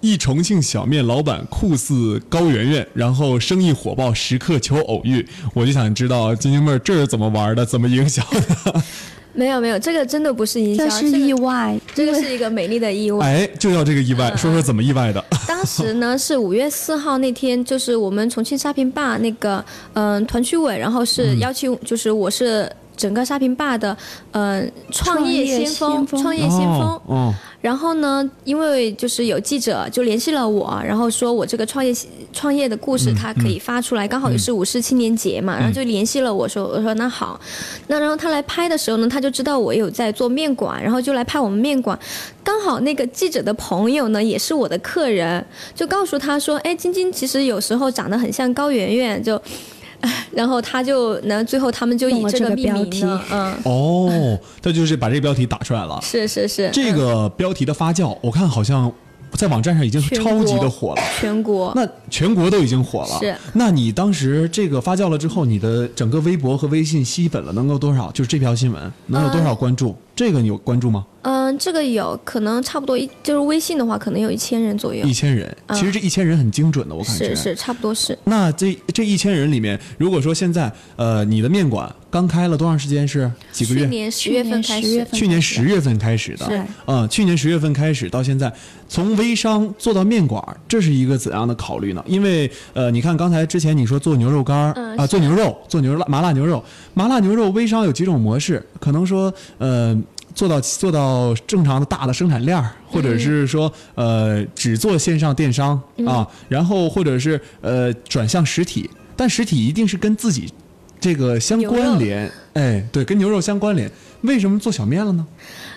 [0.00, 5.26] 一重庆小面老板酷似高圆圆，然后生意火爆，时刻求偶遇。
[5.55, 7.66] 我就想知道晶晶妹儿这是怎么玩的？
[7.66, 8.81] 怎么营销的？
[9.33, 13.27] 没有没有，这个真的不是营销，这是意外，这个是一个美丽的意外。
[13.27, 15.25] 哎，就要这个意外，说说怎么意外的？
[15.47, 19.64] 当时呢是五月四号那天，就是我们重庆沙坪坝那个
[19.95, 22.71] 嗯团区委，然后是邀请，就是我是。
[23.01, 23.97] 整个沙坪坝的，
[24.33, 27.01] 呃，创业先锋，创业先锋。
[27.07, 27.35] 哦。
[27.63, 31.95] 然后呢，因为就是有记者就联系了我，然后说我这个创业
[32.33, 37.39] 创业的故事，他可以发出来，刚好也是五四青年节嘛，然后就联系了我说，我说那好，
[37.89, 41.99] 那然后他来拍的时候呢，他就知道我有在做面馆，然后就来拍我们面馆，
[42.43, 49.41] 刚好那个记者的朋友呢也是我的客人，就告诉他说，哎，晶晶其实有时候长得很像高圆圆，就。
[50.33, 53.55] 然后他就，那最后他们就以这个命名了，嗯。
[53.65, 55.99] 哦，他就是把这个标题打出来了。
[56.03, 56.71] 是是是。
[56.73, 58.91] 这个标题的发酵，我看好像
[59.33, 61.03] 在网站上已经超级的火了。
[61.19, 61.73] 全国。
[61.75, 63.19] 那全国都已经火了。
[63.21, 63.35] 是。
[63.55, 68.11] 那你当时这个发酵了之后，你的整个微博和微信吸粉了能够多少？
[68.12, 69.97] 就是这条新闻能有多少关注？
[70.14, 71.07] 这个你有关注吗？
[71.23, 75.05] 嗯，这个有可能差不多一，就是微信的话，可能有一千人左右。
[75.07, 78.19] 一千人，其实这一千人很精准的，我感觉是是差不多是。
[78.25, 83.07] 那这这一千人里面，如果说现在呃你的面馆刚开了多长时间？
[83.07, 83.83] 是几个月？
[83.83, 85.07] 去年十月份开始。
[85.12, 86.44] 去年十月份开始的。
[86.46, 86.62] 是。
[86.87, 88.53] 嗯，去年十月份开始到现在，
[88.88, 92.05] 从微商做到面馆，这是一个怎样的考虑呢？
[92.07, 96.62] 因为呃，你看刚才之前你说做牛肉干儿啊，做牛肉，做牛肉麻辣牛肉，
[96.94, 99.99] 麻辣牛肉微商有几种模式，可能说呃。
[100.33, 110.49] 做到做到正常的大的生产链儿，或者是说呃只做线上电商啊，然后或者是呃转向实体，但实体一定是跟自己
[111.01, 113.91] 这个相关联，哎，对，跟牛肉相关联。
[114.23, 115.27] 为什么做小面了呢？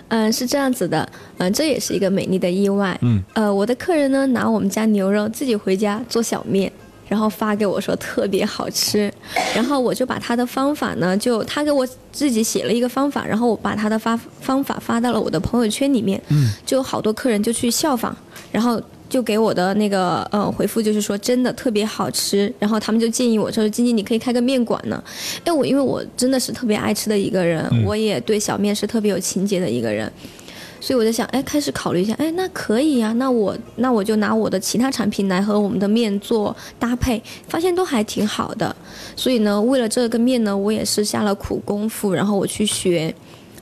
[0.08, 1.08] 嗯，是这样子的，
[1.38, 2.96] 嗯，这也是一个美丽的意外。
[3.00, 6.70] 嗯，呃，我的客人呢拿我们家牛肉自己回家做小面。
[7.06, 9.12] 然后发给我说特别好吃，
[9.54, 18.16] 然后我就把他的方法呢，就他给我自己写了一个方法，然后我把他的发方法发到了我的朋友圈里面，嗯，就好多客人就去效仿，
[18.50, 18.80] 然后
[19.14, 25.00] 就给我的那个呃回复就是说真的特别好吃，然后他们就建议我说晶晶你可以开个面馆呢，
[25.44, 30.12] 哎我因为我真的是特别爱吃的一个人，我也对小面是特别有情节的一个人。
[30.80, 38.74] 所以我在想，哎，开始考虑一下，哎，那可以呀，那我那我就拿我的其他产品来和我们的面做搭配，发现都还挺好的。
[39.14, 43.14] 所以呢，为了这个面呢，我也是下了苦功夫，然后我去学，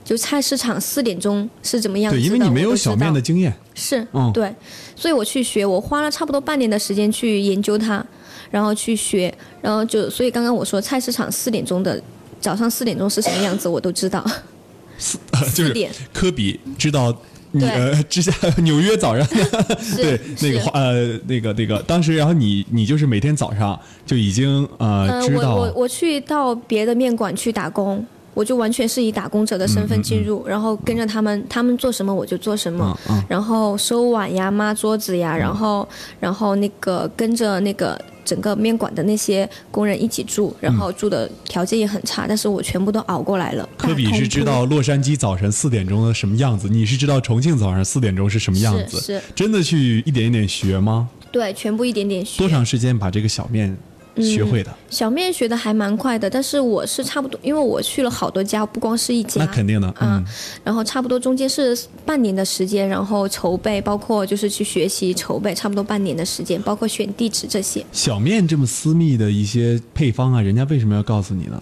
[0.03, 2.21] 就菜市场四点钟是怎么样子的。
[2.21, 3.53] 对，因为你没有小面的经验。
[3.73, 4.53] 是，嗯，对，
[4.95, 8.05] 所以我去学，我花了差不多半年的时间去研究它，
[8.51, 12.01] 然后去学，然后就，所以刚刚我说菜市场四点钟的
[12.39, 14.23] 早上四点钟是什么样子，我都知道。
[14.99, 15.17] 四
[15.55, 17.13] 就是科比知道
[17.51, 19.27] 你呃之前纽约早上
[19.97, 35.87] 对那个呃那个那个当时然后你你就是每天早上就已经呃知道我我我去到别的面馆去打工，我就完全是以打工者的身份进入，然后跟着他们他们做什么我就做什么，然后收碗呀抹桌子呀，然后
[36.19, 37.99] 然后那个跟着那个。
[38.25, 43.67] 整个面馆的那些工人一起住，然后住的条件也很差，但是我全部都熬过来了。
[43.75, 48.97] 科比是知道洛杉矶早晨四点钟的什么样子，你是知道重庆早上四点钟是什么样子？
[49.01, 51.09] 是真的去一点一点学吗？
[51.33, 52.39] 对，全部一点点学。
[52.39, 53.75] 多长时间把这个小面
[54.21, 54.73] 学会的？
[54.89, 59.43] 小面学的还蛮快的，但是我是差不多，因为我去了好多家，不光是一家。
[59.43, 60.25] 那肯定的，嗯嗯，
[60.63, 67.83] 然后差不多中间是半年的时间，然后筹备，包括就是去学习筹备，差不多半年的时间，包括选地址这些。
[67.91, 71.59] 小面这么私密的一些配方啊，人家为什么要告诉你呢？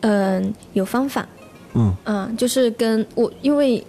[0.00, 1.26] 嗯，有方法，
[1.74, 3.82] 嗯，嗯，就是跟我，因为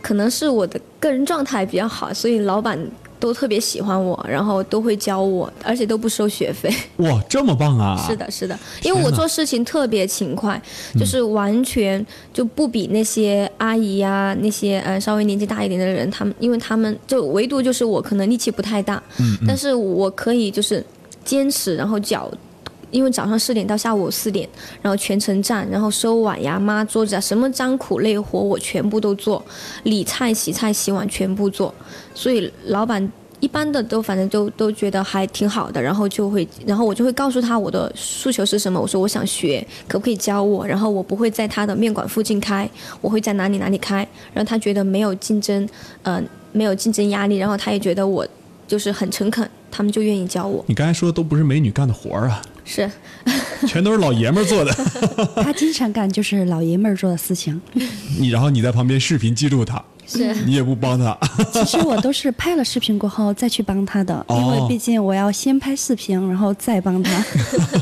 [0.00, 2.78] 可能是我的个人状态比较好，所以老板
[3.22, 6.68] 都特别喜欢我，然后都会教我，而且都不收学费。
[6.96, 7.96] 哇，这么棒啊！
[8.04, 10.60] 是的，是的，因为我做事情特别勤快，
[10.98, 20.84] 就是完全就不比那些阿姨呀、那些呃稍微年纪大一点的人，他们，因为他们就唯独就是我可能力气不太大，嗯，嗯但是我可以就是
[21.24, 22.28] 坚持，然后脚。
[22.92, 24.48] 因为早上四点到下午四点，
[24.80, 29.44] 然后全程站，然后收碗呀、抹桌子啊，什么脏苦累活我全部都做，
[29.82, 31.74] 理菜、洗菜、洗碗全部做，
[32.14, 40.64] 所以老板一般的都反正都都觉得还挺好的，然后就会，然后我就会告诉他我的诉求是什么，我说我想学，可不可以教我？
[40.64, 45.68] 然后我不会在他的面馆附近开，我会在哪里哪里开，然后他觉得没有竞争，
[46.02, 48.24] 呃，没有竞争压力，然后他也觉得我
[48.72, 50.64] 就是很诚恳，他们就愿意教我。
[50.66, 52.90] 你刚才说的都不是美女干的活儿啊， 是，
[53.68, 54.72] 全都是老爷们儿做的。
[55.44, 57.60] 他经常干就是老爷们儿做的事情。
[58.18, 61.16] 你然后你在旁边视频记录他，是你也不帮他。
[61.52, 67.24] 其实我都是拍了视频过后再去帮他的，因哦为毕竟我要先拍视频，然后再帮他。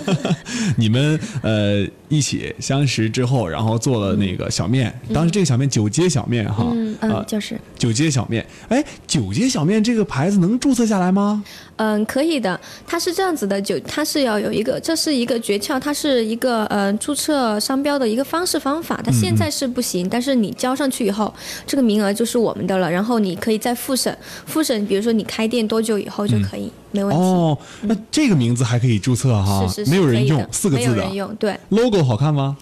[0.77, 11.43] 你们呃一起相识之后，然后做了那个小面，当时这个小面九街小面哈，嗯就是九街小面，哎，九街小面这个牌子能注册下来吗？
[11.77, 12.61] 嗯，可以的。
[12.87, 19.01] 它是这样子的，九它是要有一个，这是一个诀窍，它是一个呃注册商标的一个方式方法。
[19.03, 21.33] 它现在是不行，但是你交上去以后，
[21.67, 22.91] 这个名额就是我们的了。
[22.91, 27.23] 然后你可以再复审，复审，比如说你开店多久以后就可以，没问题。
[27.23, 32.57] 哦，那这个名字还可以注册哈，是是是，没有人用四个字的没有人用，对，logo 好看吗？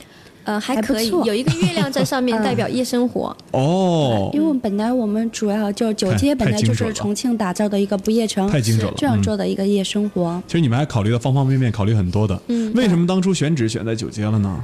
[0.44, 3.36] 呃，还可以，有一个月亮在上面， 嗯代表夜生活。
[3.50, 10.42] 哦因，为本来我们主要就是九街本来就是重庆打造的一个不夜城，太精准了这样嗯做的一个夜生活。
[10.46, 12.40] 其实你们还考虑到方方面面，考虑很多的。
[12.46, 14.58] 嗯为什么当初选址选在九街了呢？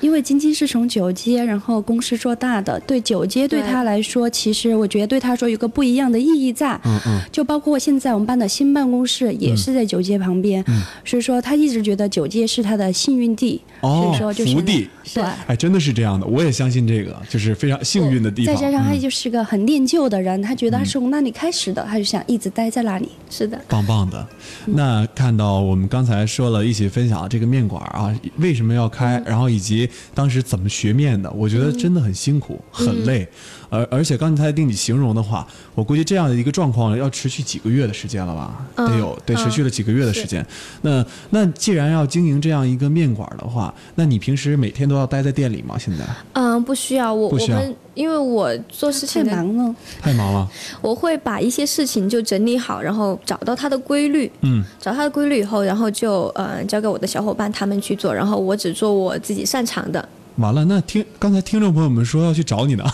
[0.00, 6.78] 因为晶晶是从九街，然后公司做大的，对九街对对他来说，其实我觉得对他说有个不一样的意义在。
[6.84, 14.88] 嗯嗯，就包括现在我们办的新办公室也是在九街旁边，嗯所以说他一直觉得九街是他的幸运地，所哦以说，就是福地。
[15.14, 15.22] 对。
[15.46, 18.54] 哎，真的是这样的，我也相信这个，就是非常幸运的地方。
[18.54, 23.08] 再加上他嗯就是个很恋旧的人，他觉得他是从那里开始的，他就想一直待在那里。
[23.30, 24.26] 是的，棒棒的。
[24.66, 33.28] 那看到我们刚才说了一起分享这个面馆啊，为什么要开，然后以及当时怎么学面的，我觉得真的很辛苦，很累。
[33.70, 38.66] 而而且刚才听你形容的话，我估计这样的一个状况要持续几个月的时间了吧？
[38.76, 40.44] 嗯得有得持续了几个月的时间。
[40.82, 45.76] 那那既然要经营这样一个面馆的话，那你平时每天都要待在店里吗？
[45.78, 50.48] 现在嗯，不需要我不需要我们，因为我做事情太忙了，太忙了。
[50.80, 62.84] 我会把一些事情就整理好，然后找到它的规律，嗯，找它的规律以后，然后就呃交给我的小伙伴他们去做，然后我只做我自己擅长的，完了，那听刚才听众朋友们说要去找你呢，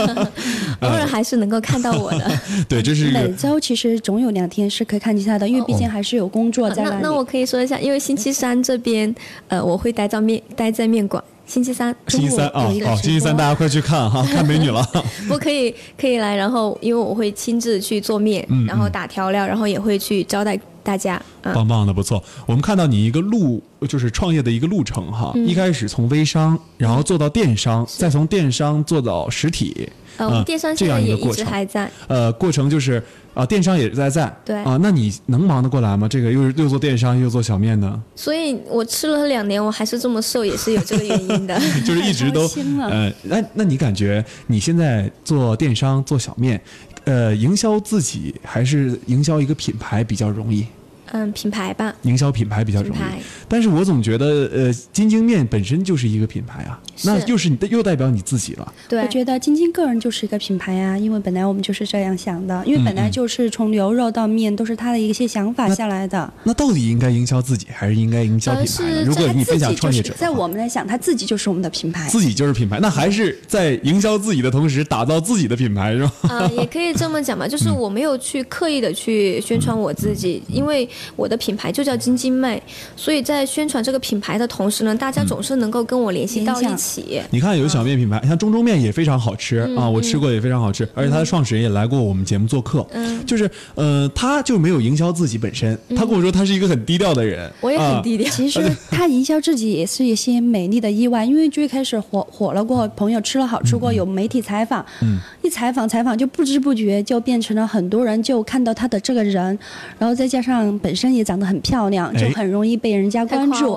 [0.80, 2.30] 偶尔还是能够看到我的。
[2.68, 6.90] 对，这是一每周其实总有两天是可以看见他的，因为毕竟还是有工作在里。
[6.90, 9.14] 那那我可以说一下，因为星期三这边
[9.48, 11.22] 呃我会待在面待在面馆。
[11.46, 14.82] 星期三星期三啊，好，星期三大家快去看哈， 看美女了。
[15.28, 21.14] 我可以可以来，然后因为我会亲自去做面，嗯然后嗯打调料，然后也会去招待大家。
[21.42, 22.22] 啊、棒棒的，不错。
[22.46, 25.32] 我们看到你一个路，就是创业的一个路程哈。
[25.34, 29.88] 嗯一开始从微商，然后做到电商，再从电商做到实体。
[30.16, 31.44] 呃，我们啊电商这现在也一样一个过程。
[31.44, 31.90] 直还在。
[32.06, 33.02] 呃，过程就是
[33.34, 34.32] 啊，电商也在在。
[34.44, 36.08] 对啊，那你能忙得过来吗？
[36.08, 41.58] 这个又是又做电商又做小面呢，所以我吃了两年，我还是这么瘦，也是有这个原因的。
[41.84, 46.60] 就是一直都太操心了呃，那那你感觉你现在做电商做小面，
[47.04, 50.66] 呃，营销自己还是营销一个品牌比较容易？
[51.14, 58.72] 嗯，品牌吧，营销品牌比较容易品牌，但是我总觉得，呃，金晶面本身就是一个品牌啊，那又是你的又代表你自己了。
[58.88, 66.32] 对我，觉得晶晶个人就是一个品牌啊，因为本来我们就是这样想的，因为本来就是从牛肉到面都是他的一些想法下来的。
[66.42, 68.96] 那到底应该营销自己，还是应该营销品牌呢？
[68.96, 72.08] 呃如果你分享创业者，就是在我们来想，他自己就是我们的品牌。
[72.08, 76.12] 自己就是品牌，那还是在营销自己的同时，打造自己的品牌，是吧？
[76.22, 82.62] 啊、也可以这么讲吧，就是我没有去刻意的去宣传我自己，因为我的品牌就叫晶晶妹，
[82.96, 87.20] 所以在宣传这个品牌的同时呢，大家总是能够跟我联系到一起。
[87.30, 92.86] 你看有小面品牌，像中中面也非常好吃啊，我吃过也非常好吃，而且它的创始人也来过我们节目做客。
[92.92, 97.50] 嗯，就是呃，他就没有营销自己本身，他跟我说他是一个很低调的人。
[97.60, 98.30] 我也很低调。
[98.30, 109.58] 其实 他营销自己也是一些美丽的意外，因为最开始火火了过后，朋友吃了好吃过，有媒体采访，嗯，一采访采访就不知不觉就变成了很多人就看到他的这个人，
[109.98, 113.76] 然后再加上本身也长得很漂亮，就很容易被人家关注。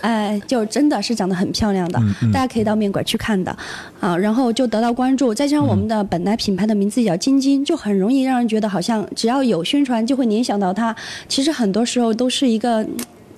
[0.00, 2.00] 哎，就真的是长得很漂亮的，
[2.32, 3.56] 大家可以到面馆去看的，
[4.00, 5.34] 啊，然后就得到关注。
[5.34, 10.94] 再加上我们的本来品牌的名字叫晶晶，就很容易让人觉得好像只要有宣传就会联想到它。
[11.28, 12.86] 其实很多时候都是一个，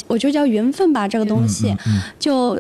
[0.07, 1.75] 我觉得叫缘分吧，这个东西，
[2.19, 2.59] 就。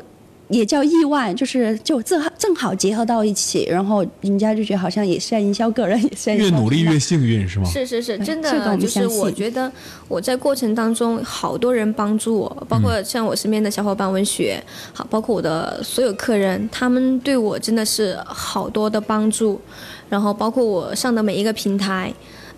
[0.52, 7.64] 也叫意外，就是就正好正好结合到一起，然后人家就觉得好像也是在营销个人，也是在越努力越幸运，是吗？
[7.64, 9.72] 是是是，真的就是我觉得
[10.08, 19.60] 我在过程当中，好多人帮助我，包括像我身边的小伙伴文学，好，包括我的所有客人，他们对我真的是好多的帮助，
[20.08, 22.12] 然后包括我上的每一个平台。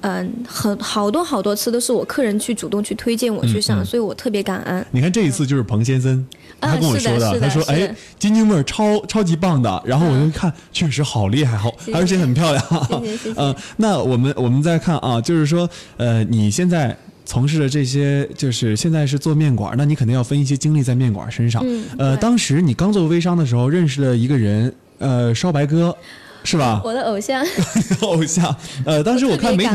[0.06, 4.86] 嗯，很好多好多次都是我客人去主动去推荐我去上，所以我特别感恩。
[4.90, 6.22] 你看这一次就是彭先生，
[6.60, 12.62] 他跟我说的，他说哎，金晶妹儿超超级棒的，然后我就看确实好厉害，好而且很漂亮。
[13.36, 16.94] 嗯，那我们我们再看啊，就是说呃，你现在
[17.24, 21.62] 从事的这些，就是现在是做面馆，那你肯定要分一些精力在面馆身上。
[21.64, 21.82] 嗯。
[21.96, 25.96] 呃，当时你刚做微商的时候，认识了一个人，呃，烧白哥。
[26.44, 26.80] 是吧？
[26.84, 27.44] 我的偶像，
[28.02, 28.54] 偶像。
[28.84, 29.70] 呃， 当时我看媒体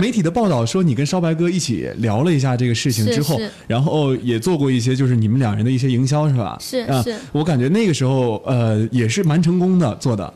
[0.00, 6.56] 媒体的报道说，你跟烧白哥一起聊了一下这个事情之后，然后也做过一些就是你们两人的一些营销，是吧？
[6.60, 7.14] 是是。
[7.32, 10.32] 我感觉那个时候呃也是蛮成功的做的。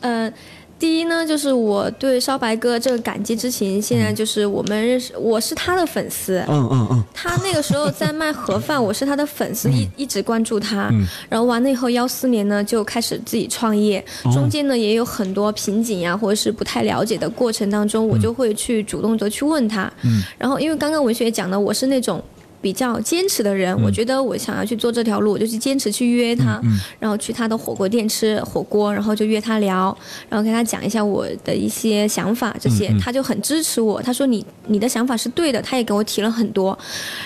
[0.00, 0.32] 嗯。
[0.80, 6.42] 第一呢，就是我对烧白哥这个感激之情，现在就是我们认识，我是他的粉丝。
[6.48, 7.04] 嗯嗯嗯。
[7.12, 10.88] 他那个时候在卖盒饭，我是他的粉丝，一一直关注他。
[10.90, 11.06] 嗯。
[11.28, 14.02] 然后完了以后，幺四年呢就开始自己创业，
[14.32, 19.92] 中间呢也有很多瓶颈呀，或者是不太了解的过程当中，我就会去主动的去问他。
[20.02, 20.22] 嗯。
[20.38, 22.24] 然后因为刚刚文学讲的，我是那种。
[22.60, 26.60] 比较坚持的人，我觉得我想要去做这条路，我就去坚持去约他，
[26.98, 29.96] 然后去他的火锅店吃火锅，然后就约他聊，
[30.28, 34.02] 然后跟他讲一下我的一些想法这些，他就很支持我。
[34.02, 36.78] 他说你你的想法是对的，他也给我提了很多，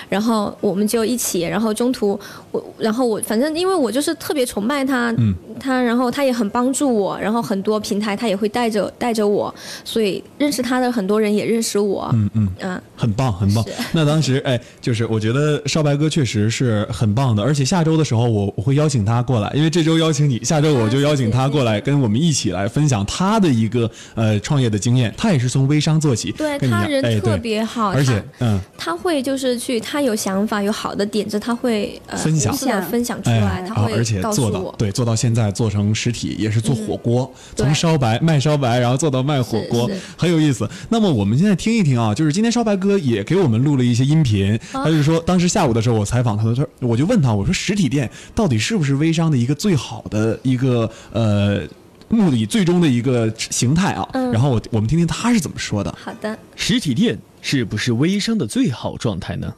[0.08, 2.16] 然后我们就一起，然后中途
[2.52, 5.12] 我然后我反正因为我就是特别崇拜他，
[5.58, 9.52] 他然后他也很帮助我，然后很多平台他也会带着带着我，
[9.84, 13.64] 所以认识他的很多人也认识我，嗯嗯嗯，很棒很棒。
[13.90, 15.20] 那当时哎，就是我。
[15.24, 25.14] 觉得少白哥确实是很棒的，而且下周的时候我我会邀请他过来，因为这周邀请你，下周我就邀请他过来跟我们一起来分享他的一个呃创业的经验。
[25.16, 32.54] 他也是从微商做起，对他人特别好，而且嗯，他会就是去他有想法有好的点子，他会分享。
[32.90, 40.68] 分享出来，他会而且做到对做到现在做成实体也是做火锅，从烧白卖烧白，然后做到卖火锅，很有意思。
[40.90, 45.13] 那么我们现在听一听啊，就是今天烧白哥也给我们录了一些音频，他就说。
[45.20, 51.62] 当时下午的时候，我采访他的时候，我就问他，我说实体店到底是不是微商的一个最好的一个呃
[52.08, 54.08] 目的，最终的一个形态啊？
[54.32, 55.94] 然后我我们听听他是怎么说的。
[55.98, 59.54] 好的，实体店是不是微商的最好状态呢？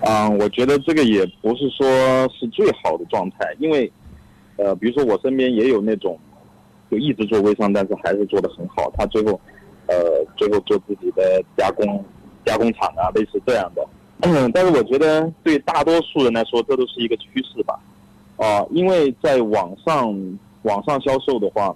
[0.00, 1.86] 嗯，我觉得这个也不是说
[2.38, 3.90] 是最好的状态，因为
[4.56, 6.18] 呃，比如说我身边也有那种
[6.90, 9.40] 就一直做微商，但是还是做的很好，他最后
[9.86, 9.94] 呃
[10.36, 12.04] 最后做自己的加工
[12.46, 13.84] 加工厂啊，类似这样的。
[14.22, 17.78] 嗯， 但是我觉得对大多数人来说，这都是一个趋势吧，
[18.36, 21.74] 啊，因为在网上网上销售的话，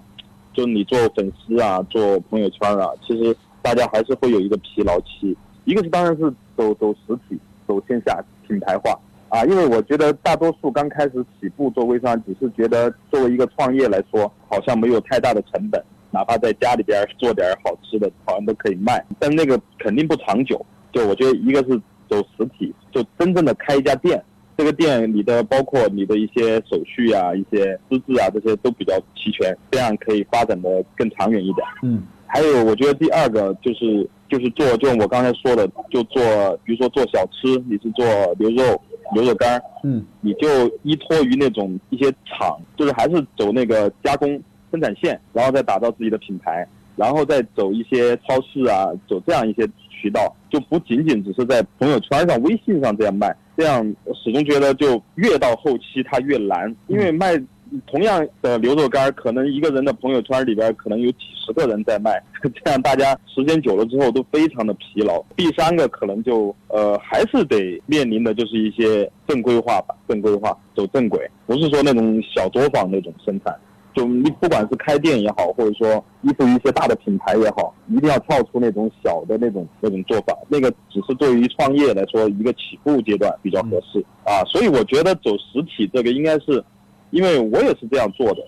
[0.53, 5.35] 就你做粉丝啊，做朋友圈啊，其实大家还是会有一个疲劳期。
[5.65, 15.81] 一个是当然是走走实体，走线下品牌化啊，因为我觉得大多数刚开始起步做微商，只是觉得作为一个创业来说，好像没有太大的成本，
[16.11, 20.63] 哪怕在家里边做点好吃的，好像都可以卖，但那个肯定不长久。
[20.91, 21.81] 就我觉得一个是。
[22.09, 24.23] 走实体，就真正的开一家店，
[24.57, 31.67] 这个店里的包括你的一些手续啊、一些资质啊，这些都比较齐全，这样可以发展的更长远一点。
[31.81, 36.21] 嗯，还有我觉得第二个就是就是做，就我刚才说的，就做，
[36.63, 38.05] 比如说做小吃，你是做
[38.37, 38.79] 牛肉、
[39.13, 40.47] 牛肉干，嗯，你就
[40.83, 44.41] 依托于那种一些厂，就是还是走那个加工
[44.71, 49.67] 生产线，然后再打造自己的品牌，然后再走一些超市啊，走这样一些。
[50.03, 53.81] 渠道就不仅仅只是在朋友圈上、微信上这样卖，这样
[54.21, 57.41] 始终觉得就越到后期它越难，因为卖
[57.87, 65.23] 同样的牛肉干，可能一个人的朋友圈里边可能有几十个人在卖， 这样大家时间久了之后都非常的疲劳。
[65.37, 73.55] 第三个可能就呃还是得面临的就是一些正规化吧，正规化走正轨，不是说那种小作坊那种生产。
[73.93, 84.43] 就你不管是开店也好，或者说依附于一些大的品牌也好，一定要跳出那种小的那种那种做法，那个只是对于创业来说一个起步阶段比较合适啊。
[84.45, 86.63] 所以我觉得走实体这个应该是，
[87.11, 88.41] 因为我也是这样做的，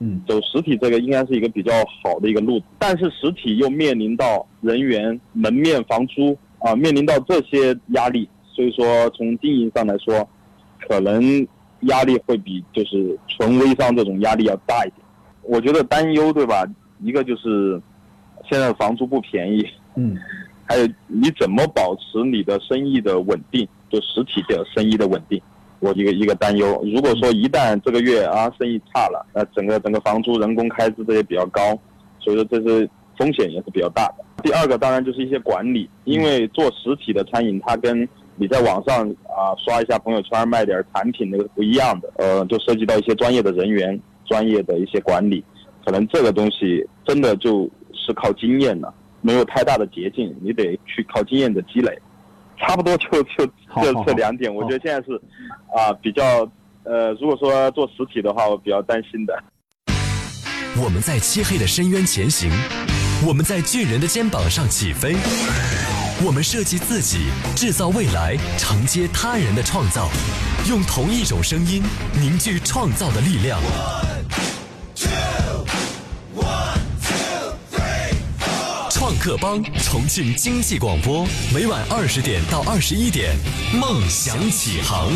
[0.00, 1.72] 嗯，走实体这个应该是一个比较
[2.02, 10.28] 好的一个路子，但是实体又面临到人员、门面、房租啊，面临到这些压力，所以说从经营上来说，
[10.86, 11.46] 可能。
[11.86, 15.00] 压力会比就是纯微商这种压力要大一点，
[15.42, 16.64] 我觉得担忧对吧？
[17.00, 17.80] 一个就是
[18.48, 19.66] 现在房租不便宜，
[19.96, 20.16] 嗯，
[20.64, 25.40] 还有你怎么保持你的生意的稳定，就实体的生意的稳定，
[25.80, 26.80] 我一个一个担忧。
[26.84, 31.78] 如果说一旦这个月啊生意差了，那整个整个房租、人工开支这些比较高，
[32.18, 34.24] 所以说这是风险也是比较大的。
[34.42, 45.42] 第二个当然就是一些管理，因为做实体的餐饮，它跟你在网上啊刷一下朋友圈卖点产品那个不一样的，呃，就涉及到一些专业的人员、专业的一些管理，
[45.84, 51.98] 可能这个东西真的就是靠经验了，没有太大的捷径，你得去靠经验的积累。
[52.58, 53.46] 差不多就就
[53.82, 55.14] 就这两点，我觉得现在是
[55.74, 56.22] 啊比较
[56.84, 59.34] 呃，如果说做实体的话，我比较担心的。
[60.82, 62.50] 我们在漆黑的深渊前行，
[63.26, 65.16] 我们在巨人的肩膀上起飞。
[66.24, 70.08] 我们设计自己，制造未来，承接他人的创造，
[70.66, 71.82] 用同一种声音
[72.14, 73.60] 凝聚创造的力量。
[73.60, 74.24] One
[74.96, 75.66] two
[76.34, 83.36] one two three four 创客帮重庆经济广播，每晚二十点到二十一点，
[83.74, 85.12] 梦想起航。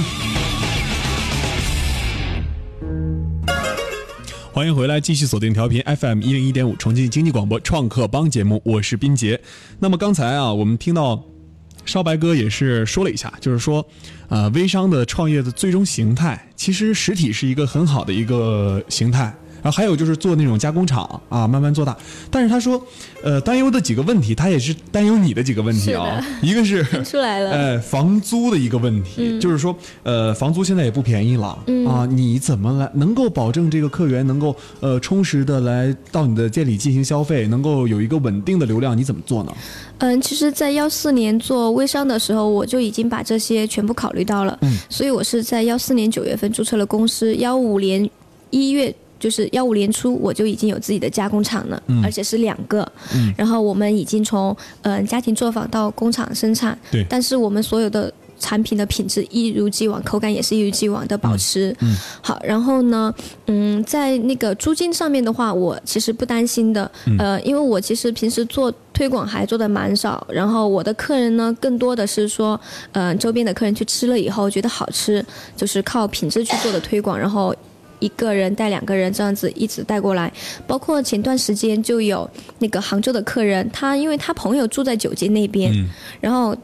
[4.61, 9.41] 欢迎回来，继续锁定调频 FM 一零一点五重庆经济广播创客帮节目，我是斌杰。
[9.79, 11.25] 那么刚才啊，我们听到
[11.87, 13.83] 少白哥也是说了一下，就是说，
[14.29, 19.35] 呃，微商的创业的最终形态，其实实体是一个很好的一个形态。
[19.63, 21.97] 然后还有就是做那种加工厂啊，慢慢做大。
[22.31, 22.83] 但是他说，
[23.23, 26.25] 呃，担忧的几个问题，他也是担忧你的几个问题啊。
[26.43, 32.07] 一个是 出来了，呃，房租的一个问题，就是说，呃，房租现在也不便宜了啊。
[32.07, 38.97] 你怎么来能够保证这个客源能够呃充实的来到你的店里进行消费，能够有一个稳定的流量？
[38.97, 39.53] 你怎么做呢？
[39.99, 44.59] 嗯，其实，在幺四年做微商的时候，我就已经把这些全部考虑到了。
[44.63, 48.09] 嗯，所以我是在幺四年九月份注册了公司，幺五年
[48.51, 48.95] 一月。
[49.21, 52.91] 就是幺五年初我就已经有自己的加工厂了，而且是两个。
[53.37, 57.07] 然后我们已经从嗯家庭作坊到工厂生产，对。
[57.09, 61.77] 但是我们所有的产品的品质一如既往，口感也是一如既往的保持。
[61.81, 61.95] 嗯。
[62.23, 63.15] 好，然后呢，
[63.47, 66.91] 嗯，在那个租金上面的话，我其实不担心的。
[67.19, 72.59] 呃，因为我其实平时做推广还做的蛮少，然后我的客人呢，更多的是说，
[72.93, 75.23] 嗯，周边的客人去吃了以后觉得好吃，
[75.55, 77.55] 就是靠品质去做的推广，然后。
[78.01, 80.33] 一个人带两个人这样子一直带过来，
[80.67, 82.29] 包括前段时间就有
[82.59, 85.73] 那个杭州的客人，他因为他朋友住在九街那边，
[86.21, 86.57] 然后。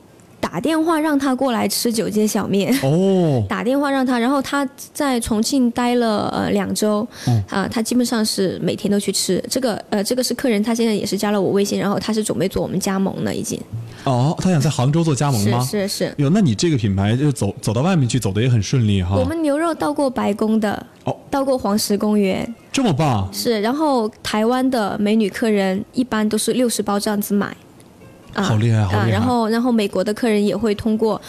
[0.49, 7.07] 打电话让他过来吃九街小面哦， 打电话让他，然后他在重庆待了呃两周，
[7.49, 13.61] 啊，他基本上是每天都去吃这个呃，这个是客人，他现在也是加了我微信，然后他是准备做我们加盟的已经。
[14.05, 15.61] 哦，他想在杭州做加盟吗？
[15.65, 16.15] 是是是。
[16.19, 19.17] 哟，那你这个品牌就走走到外面去，走的也很顺利哈。
[19.17, 23.29] 我们牛肉到过白宫的，哦，到过黄石公园，这么棒。
[23.33, 27.55] 是，然后台湾的美女客人一般都是六十包这样子买。
[28.43, 29.11] 好厉害，好厉害！
[29.11, 31.21] 然后，然后美国的客人也会通过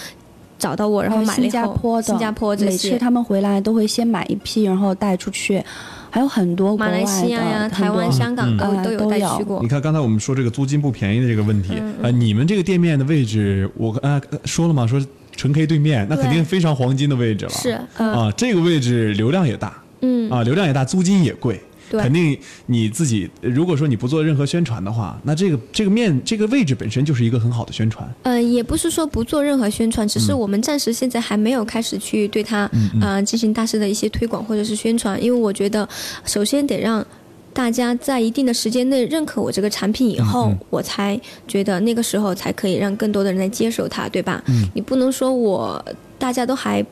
[0.57, 5.63] 找到我，然后买新加坡的、新加坡每次他们回来都会先买一批，然后带出去。
[6.09, 9.61] 还有很多马来西亚呀、台湾、香港都都有带去过。
[9.61, 14.99] 你看刚才我们说这个租金不便宜的这个问题，呃，你们这个店面的位置，我呃说了嘛，说
[15.35, 17.51] 纯 K 对面，那肯定非常黄金的位置了。
[17.51, 21.61] 是啊，这个位置流量也大，嗯啊，流量也大，租金也贵。
[21.91, 28.07] 肯定你自己，如果说你不做任何宣传的话，那这个这个面这个位置本身就是一个很好的宣传。
[28.23, 32.69] 嗯，也不是说不做任何宣传，只是我们暂时现在还没有开始去对它
[33.01, 35.87] 嗯进行大肆的一些推广或者是宣传，因为我觉得
[36.25, 37.05] 首先得让
[37.53, 44.43] 大家在一定的时间内认可我这个产品以后，我才觉得那个时候才可以让更多的人来接受它，对吧？
[44.47, 45.83] 嗯，你不能说我
[46.19, 46.85] 大家都还。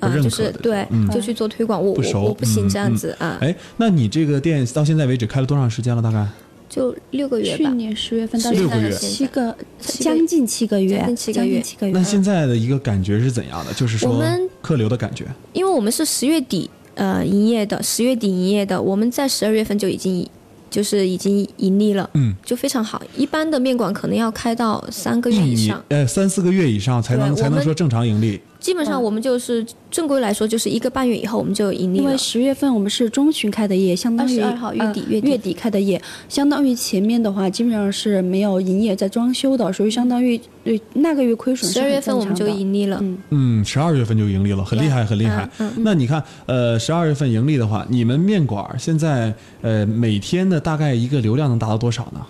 [0.00, 3.38] 啊，就是对，就去做推广，我我我不行这样子啊。
[3.40, 6.02] 哎，那你这个店到现在为止开了多长时间了？
[6.02, 6.26] 大概
[6.68, 7.56] 就六个月吧。
[7.56, 11.92] 去年十月份到现在，七个将近七个月，七个月，七个月。
[11.92, 13.72] 那现在的一个感觉是怎样的？
[13.74, 14.22] 就是说
[14.62, 15.26] 客流的感觉。
[15.52, 20.26] 因为我们是十月底呃营业的，十月底营业的，我们在十二月份就已经
[20.70, 23.02] 就是已经盈利了，嗯，就非常好。
[23.16, 28.40] 一般的面馆可能要开到三个月以上，呃三四个月以上才能才能说正常盈利。
[28.60, 32.16] 基本上我们就是正规来说，就是一个半月以后我们就盈利了因为。
[32.18, 45.48] 十月份我们是中旬开的业，相当于22号月底呃月底月底开的业，相当于前面的话基本上是没有营业在装修的，所以相当于对那个月亏损是十二很月份我们就盈利了，嗯，嗯，十二月份就盈利了，很厉害，很厉害。
[45.58, 49.32] 嗯那你看，呃，十二月份盈利的话，你们面馆现在
[49.62, 52.20] 呃每天的大概一个流量能达到多少呢？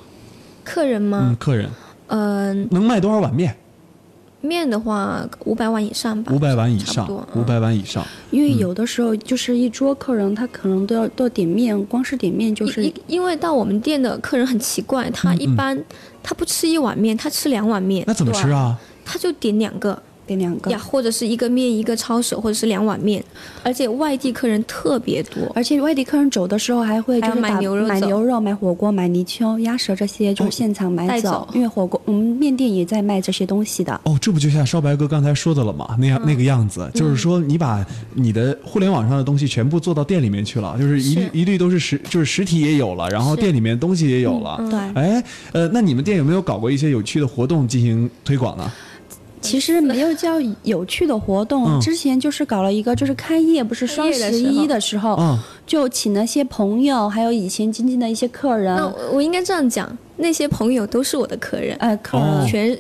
[0.63, 1.37] 客人嗯吗，？
[1.41, 1.69] 客人
[2.07, 3.57] 嗯、能卖多少碗面？
[4.41, 8.05] 面的话五百碗以上吧，五百碗以上五百碗以上。
[8.31, 15.79] 因为有的时候就是一桌客人他可能都要都要点面，光是点面就是因因为到我们店的客人很奇怪，他一般、
[16.23, 18.79] 他不吃一碗面，他吃两碗面，那怎么吃啊？
[19.05, 20.01] 他就点两个
[20.31, 20.79] 点两个呀，。
[20.79, 23.23] 或者是一个面一个抄手，或者是两碗面，
[23.63, 25.51] 而且外地客人特别多。
[25.55, 31.49] 而且外地客人走的时候还会就是买牛肉买牛肉、买火锅、买泥鳅、鸭舌这些，就是现场买走。
[31.55, 34.01] 因为火锅我们面店也在卖这些东西的。
[34.05, 35.97] 哦，这不就像烧白哥刚才说的了吗？
[35.99, 44.57] 那样、那个样子，就是说你把你的互联网上的东西全部做到店里面去了，就是一一律都是实，就是实体也有了，然后店里面东西也有了。
[44.71, 48.71] 对，哎，呃，那你们店有没有搞过一些有趣的活动进行推广呢？
[49.41, 51.81] 其实 没有叫有趣的活动，嗯。
[51.81, 54.53] 之前就是搞了一个，就是开业不是双十时候。
[54.53, 55.39] 一的时候，嗯。
[55.67, 62.47] 就请了些朋友，还有以前经济的一些客人，那我我应该这样讲，那些朋友都是我的客人，呃，客人、哦。
[62.49, 62.77] 全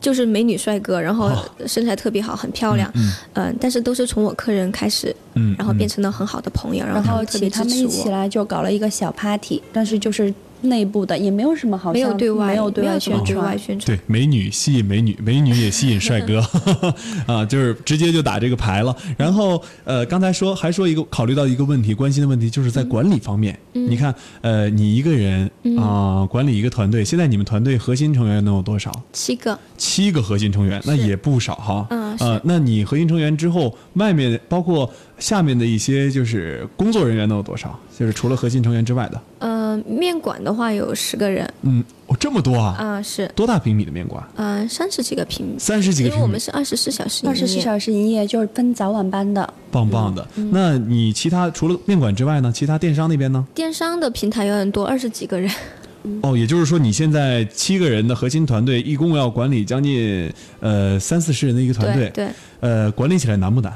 [0.00, 1.30] 就是美女帅哥，然后
[1.64, 7.88] 身材特别好，很漂亮，嗯嗯、但是都是从我客人开始，嗯然后变成了很好的朋友，然然后后他们特别他们支持我。
[7.88, 13.96] 一起来就搞了一个小 party，但是就是内部的，也没有什么好没有对外，没有对外宣传，外宣传。
[13.96, 16.42] 对，美女吸引美女，美女也吸引帅哥，
[17.26, 18.94] 啊，就是直接就打这个牌了。
[19.16, 23.58] 然后呃，刚才说还说一个考虑到一个问题，关心的问题就是在管理方面。
[23.72, 28.92] 你看，呃，你一个人啊、管理一个团队，现在你们团队核心成员能有多少？
[29.12, 31.86] 七个，七个核心成员，那也不少哈。
[31.90, 34.88] 嗯呃，那你核心成员之后，外面包括
[35.22, 37.78] 下面的一些就是工作人员能有多少？
[37.96, 42.74] 就是除了核心成员之外的，呃，面馆的话有十个人，嗯，哦，这么多啊！
[42.76, 44.22] 啊、是，多大平米的面馆？
[44.34, 49.48] 呃，三十几个平米，三十几个平米因为我们，是二十四小时营业，二十四小时营业，就是分早晚班的。
[49.70, 50.26] 棒棒的。
[50.50, 52.50] 那你其他除了面馆之外呢？
[52.52, 53.46] 其他电商那边呢？
[53.54, 55.48] 电商的平台有很多，二十几个人，
[56.22, 62.28] 哦，也就是说你现在七个人的核心团队，一共要管理将近呃三四十人的一个团队，对对。
[62.60, 63.72] 呃，管理起来难不难？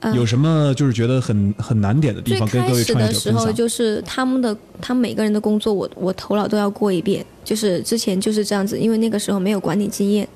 [0.00, 3.50] 呃有什么就是觉得很很难点的地方，跟各位创业的时候？
[3.52, 7.24] 就是他们的他们每个人的工作我，我头脑都要过一遍。
[7.44, 10.28] 就是之前就是这样子，因为那个时候没有管理经验，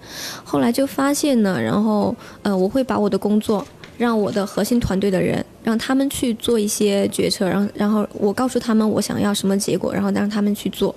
[0.44, 3.66] 后来就发现呢，然后呃，我会把我的工作
[3.98, 10.94] 让我的核心团队的人，让他们去做一些决策，然后然后我告诉他们我想要什么结果，然后让他们去做。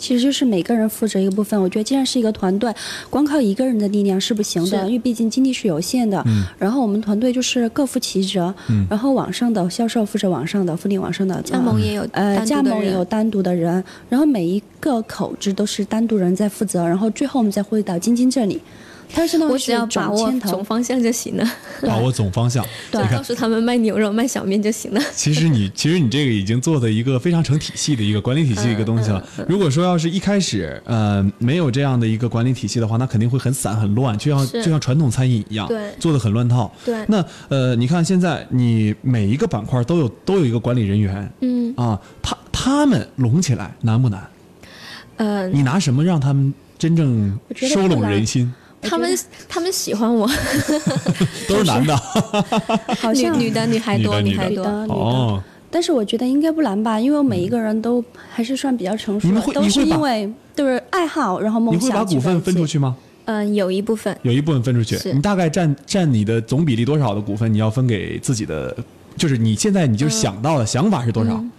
[0.00, 1.60] 其实就是每个人负责一个部分。
[1.60, 2.74] 我觉得既然是一个团队，
[3.08, 6.20] 光靠一个人的力量是不行的，因为毕竟精力是有限的。
[6.26, 8.52] 嗯然后我们团队就是各负其责。
[8.68, 18.60] 嗯然后网上的销售负责网上的，附近网上的加盟也有呃，加盟也有单独的人，然后每一个口子都是单独人在负责，然后最后我们再汇到晶晶这里。
[19.12, 21.44] 他相当于我只要把握总方向就行了，
[21.82, 22.64] 把握总方向。
[22.90, 25.00] 对告，诉他们卖牛肉、卖小面就行了。
[25.14, 29.24] 其实你其实你这个已经做的一个非常成体系的一个管理体系的一个东西了。
[29.48, 36.72] 如果说要是一开始呃没有这样的一个管理体系的话，那肯定会很散很乱，就像就像传统餐饮一样，对做的很乱套。
[36.84, 44.28] 对那呃，你看现在你每一个板块都有都有一个管理人员嗯，啊，他他们拢起来难不难？
[45.16, 48.52] 呃，你拿什么让他们真正收拢人心？
[48.82, 49.18] 他们
[49.48, 50.28] 他们喜欢我，
[51.48, 51.96] 都是男的
[52.98, 54.64] 好像女女的女孩多，女孩多。
[54.86, 55.42] 女的。
[55.70, 62.78] 但是我觉得应该不难吧，因为每一个人都还是算比较成熟的，都是因为就是爱好，然后梦想你会把股份分出去。
[62.78, 62.96] 吗？
[63.26, 67.52] 嗯、有一部分有一部分分出去，你大概占占你的总比例多少的股份？
[67.52, 68.76] 你要分给自己的，
[69.16, 71.34] 就是你现在你就想到的想法是多少？
[71.34, 71.52] 嗯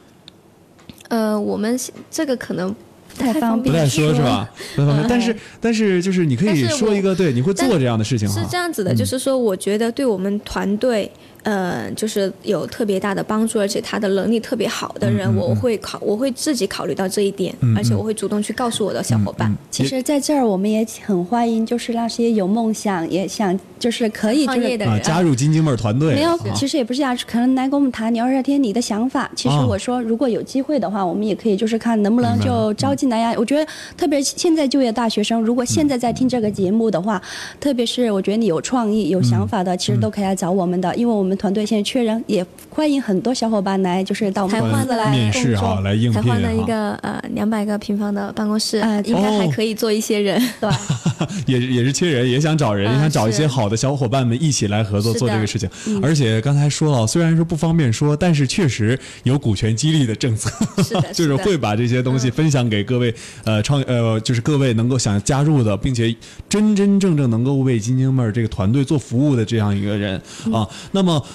[1.07, 2.75] 呃，我们这个可能不
[3.17, 4.49] 太方便不太说是吧？
[4.75, 5.07] 不太方便。
[5.07, 8.57] 但是但是就是你可以说一个，对，你会做这样的事情哈是这。
[8.57, 11.09] 样子的，嗯就是说，我觉得对我们团队，
[11.43, 19.49] 呃，就是有特别大的帮助，而且他的能力特别好的人，嗯嗯我会考，我会自己考虑到这一点，嗯而且嗯我会主动去告诉我的小伙伴。
[19.51, 26.13] 嗯其实，在这儿我们也很欢迎，就是那些有梦想也想就是可以就是啊，创业的人加入金晶妹儿团队。
[26.13, 29.29] 没有啊，其实也不是呀，可能来跟我们谈聊聊天你的想法。
[29.35, 29.65] 其实啊。
[29.65, 33.33] 我说，如果有机会的话，我们也可以就是看能不能就招进来呀。
[33.37, 33.65] 我觉得，
[33.97, 37.19] 特别现在就业大学生，如果现在在听这个节目的话，
[37.59, 49.51] 特别是我觉得你有创意、有想法的，其实都可以来找我们的，因为我们团队现在缺人，也欢迎很多小伙伴来，就是到我们公司来面试哈，来应聘才换了一，个呃两百个平方的办公室，哎应该还哦。
[49.55, 50.41] 可以做一些人。
[50.59, 50.69] 对，
[51.47, 53.47] 也也是缺人，也想找人，也啊想找一些是。
[53.47, 55.67] 好的小伙伴们一起来合作做这个事情。
[56.03, 60.51] 而且刚才说了，虽然说不方便说，但是确实有股权激励的政策，
[61.13, 63.15] 就是会把这些东西分享给各位
[63.45, 66.15] 呃创呃，就是各位能够想加入的，并且
[66.47, 70.21] 真真正正能够为金晶妹儿这个团队做服务的这样一个人
[70.53, 70.67] 啊。
[70.91, 71.25] 那么，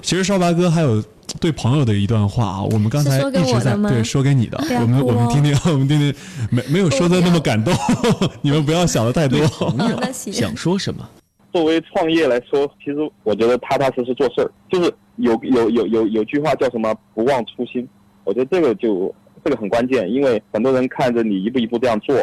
[0.00, 1.02] 其实少白哥还有。
[1.38, 6.12] 对朋友的一段话啊，我们刚才一直在对说给你的，我们我们听听，我们听听，
[6.50, 7.72] 没没有说的那么感动，
[8.42, 9.38] 你们不要想的太多。
[10.12, 11.08] 想说什么？
[11.52, 17.86] 作为创业来说，其实我觉得踏踏实实做事儿，就是有有有有有句话叫什么“不忘初心”，
[18.24, 22.14] 我觉得这个就这个很关键，因为很多人看着你一步一步这样做，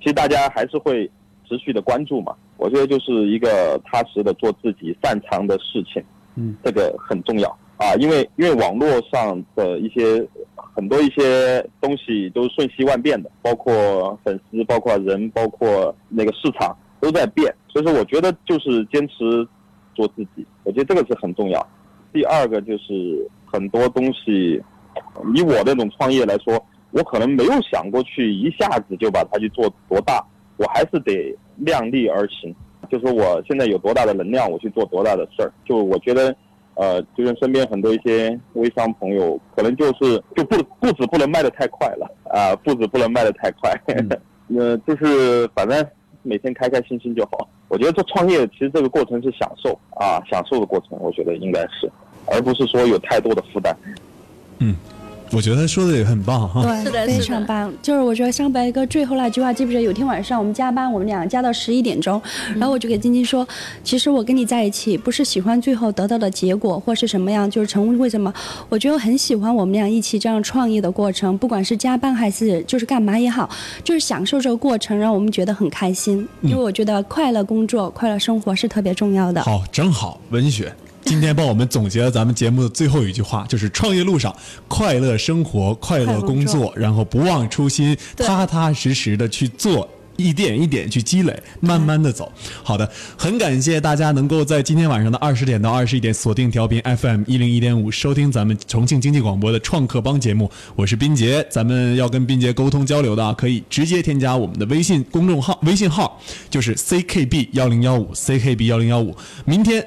[0.00, 1.10] 其实大家还是会
[1.48, 2.34] 持续的关注嘛。
[2.56, 6.02] 我觉得就是一个踏实的做自己擅长的事情，
[6.36, 19.46] 嗯，这个很重要啊，因为因为网络上的一些很多一些东西都是瞬息万变的，包括粉丝，包括人，包括那个市场都在变，所以说我觉得就是坚持
[19.94, 21.66] 做自己，我觉得这个是很重要。
[22.12, 24.60] 第二个就是很多东西，
[25.34, 26.60] 以我那种创业来说，
[26.90, 30.24] 我可能没有想过去一下子就把它去做多大，
[30.56, 32.52] 我还是得量力而行。
[32.90, 35.52] 就是我现在有多大的能量，我去做多大的事儿。
[35.64, 36.34] 就我觉得，
[36.74, 43.70] 呃，就像身边很多一些微商朋友，可能就是就不步子不能迈得太快了啊、步子不能迈得太快。
[44.48, 45.86] 呃， 就是反正
[46.22, 47.48] 每天开开心心就好。
[47.70, 51.88] 我觉得做创业其实这个过程是享受啊，享受的过程，我觉得应该是，
[52.26, 53.74] 而不是说有太多的负担。
[54.58, 54.74] 嗯
[55.32, 56.62] 我觉得说的也很棒哈。
[56.62, 57.72] 对，非常棒。
[57.80, 59.82] 就是我觉得上白哥最后那句话，记不记得？
[59.82, 62.20] 有天晚上我们加班，我们俩加到十一点钟，
[62.56, 63.46] 然后我就给晶晶说，
[63.84, 68.32] 其实我跟你在一起，不是喜欢最后得到的结果或是什么样，就是成为什么？
[68.68, 73.48] 我觉得我很喜欢我们俩一起这样创业的过程，不管是加班还是就是干嘛也好，
[73.84, 76.26] 就是享受这个过程，让我们觉得很开心。
[76.42, 79.42] 因为我觉得快乐工作、快乐生活是特别重要的。
[79.42, 80.72] 好，正好文雪
[81.04, 84.34] 今天帮我们总结了咱们节目的最后一句话，就是创业路上
[84.68, 89.88] 快乐生活、快乐工作，然后不忘初心，踏踏实实的去做。
[90.16, 92.30] 一点一点去积累，慢慢的走。
[92.62, 92.86] 好的，
[93.16, 100.50] 很感谢大家能够在今天晚上的二十点到二十一点锁定调频 FM 一零一点五，收听咱们重庆经济广播的创客帮节目。
[100.76, 106.20] 我是斌杰，咱们要跟斌杰沟通交流的啊，可以直接添加我们的微信公众号，微信号
[106.50, 109.16] 就是 CKB 幺零幺五 CKB 幺零幺五。
[109.46, 109.82] 明天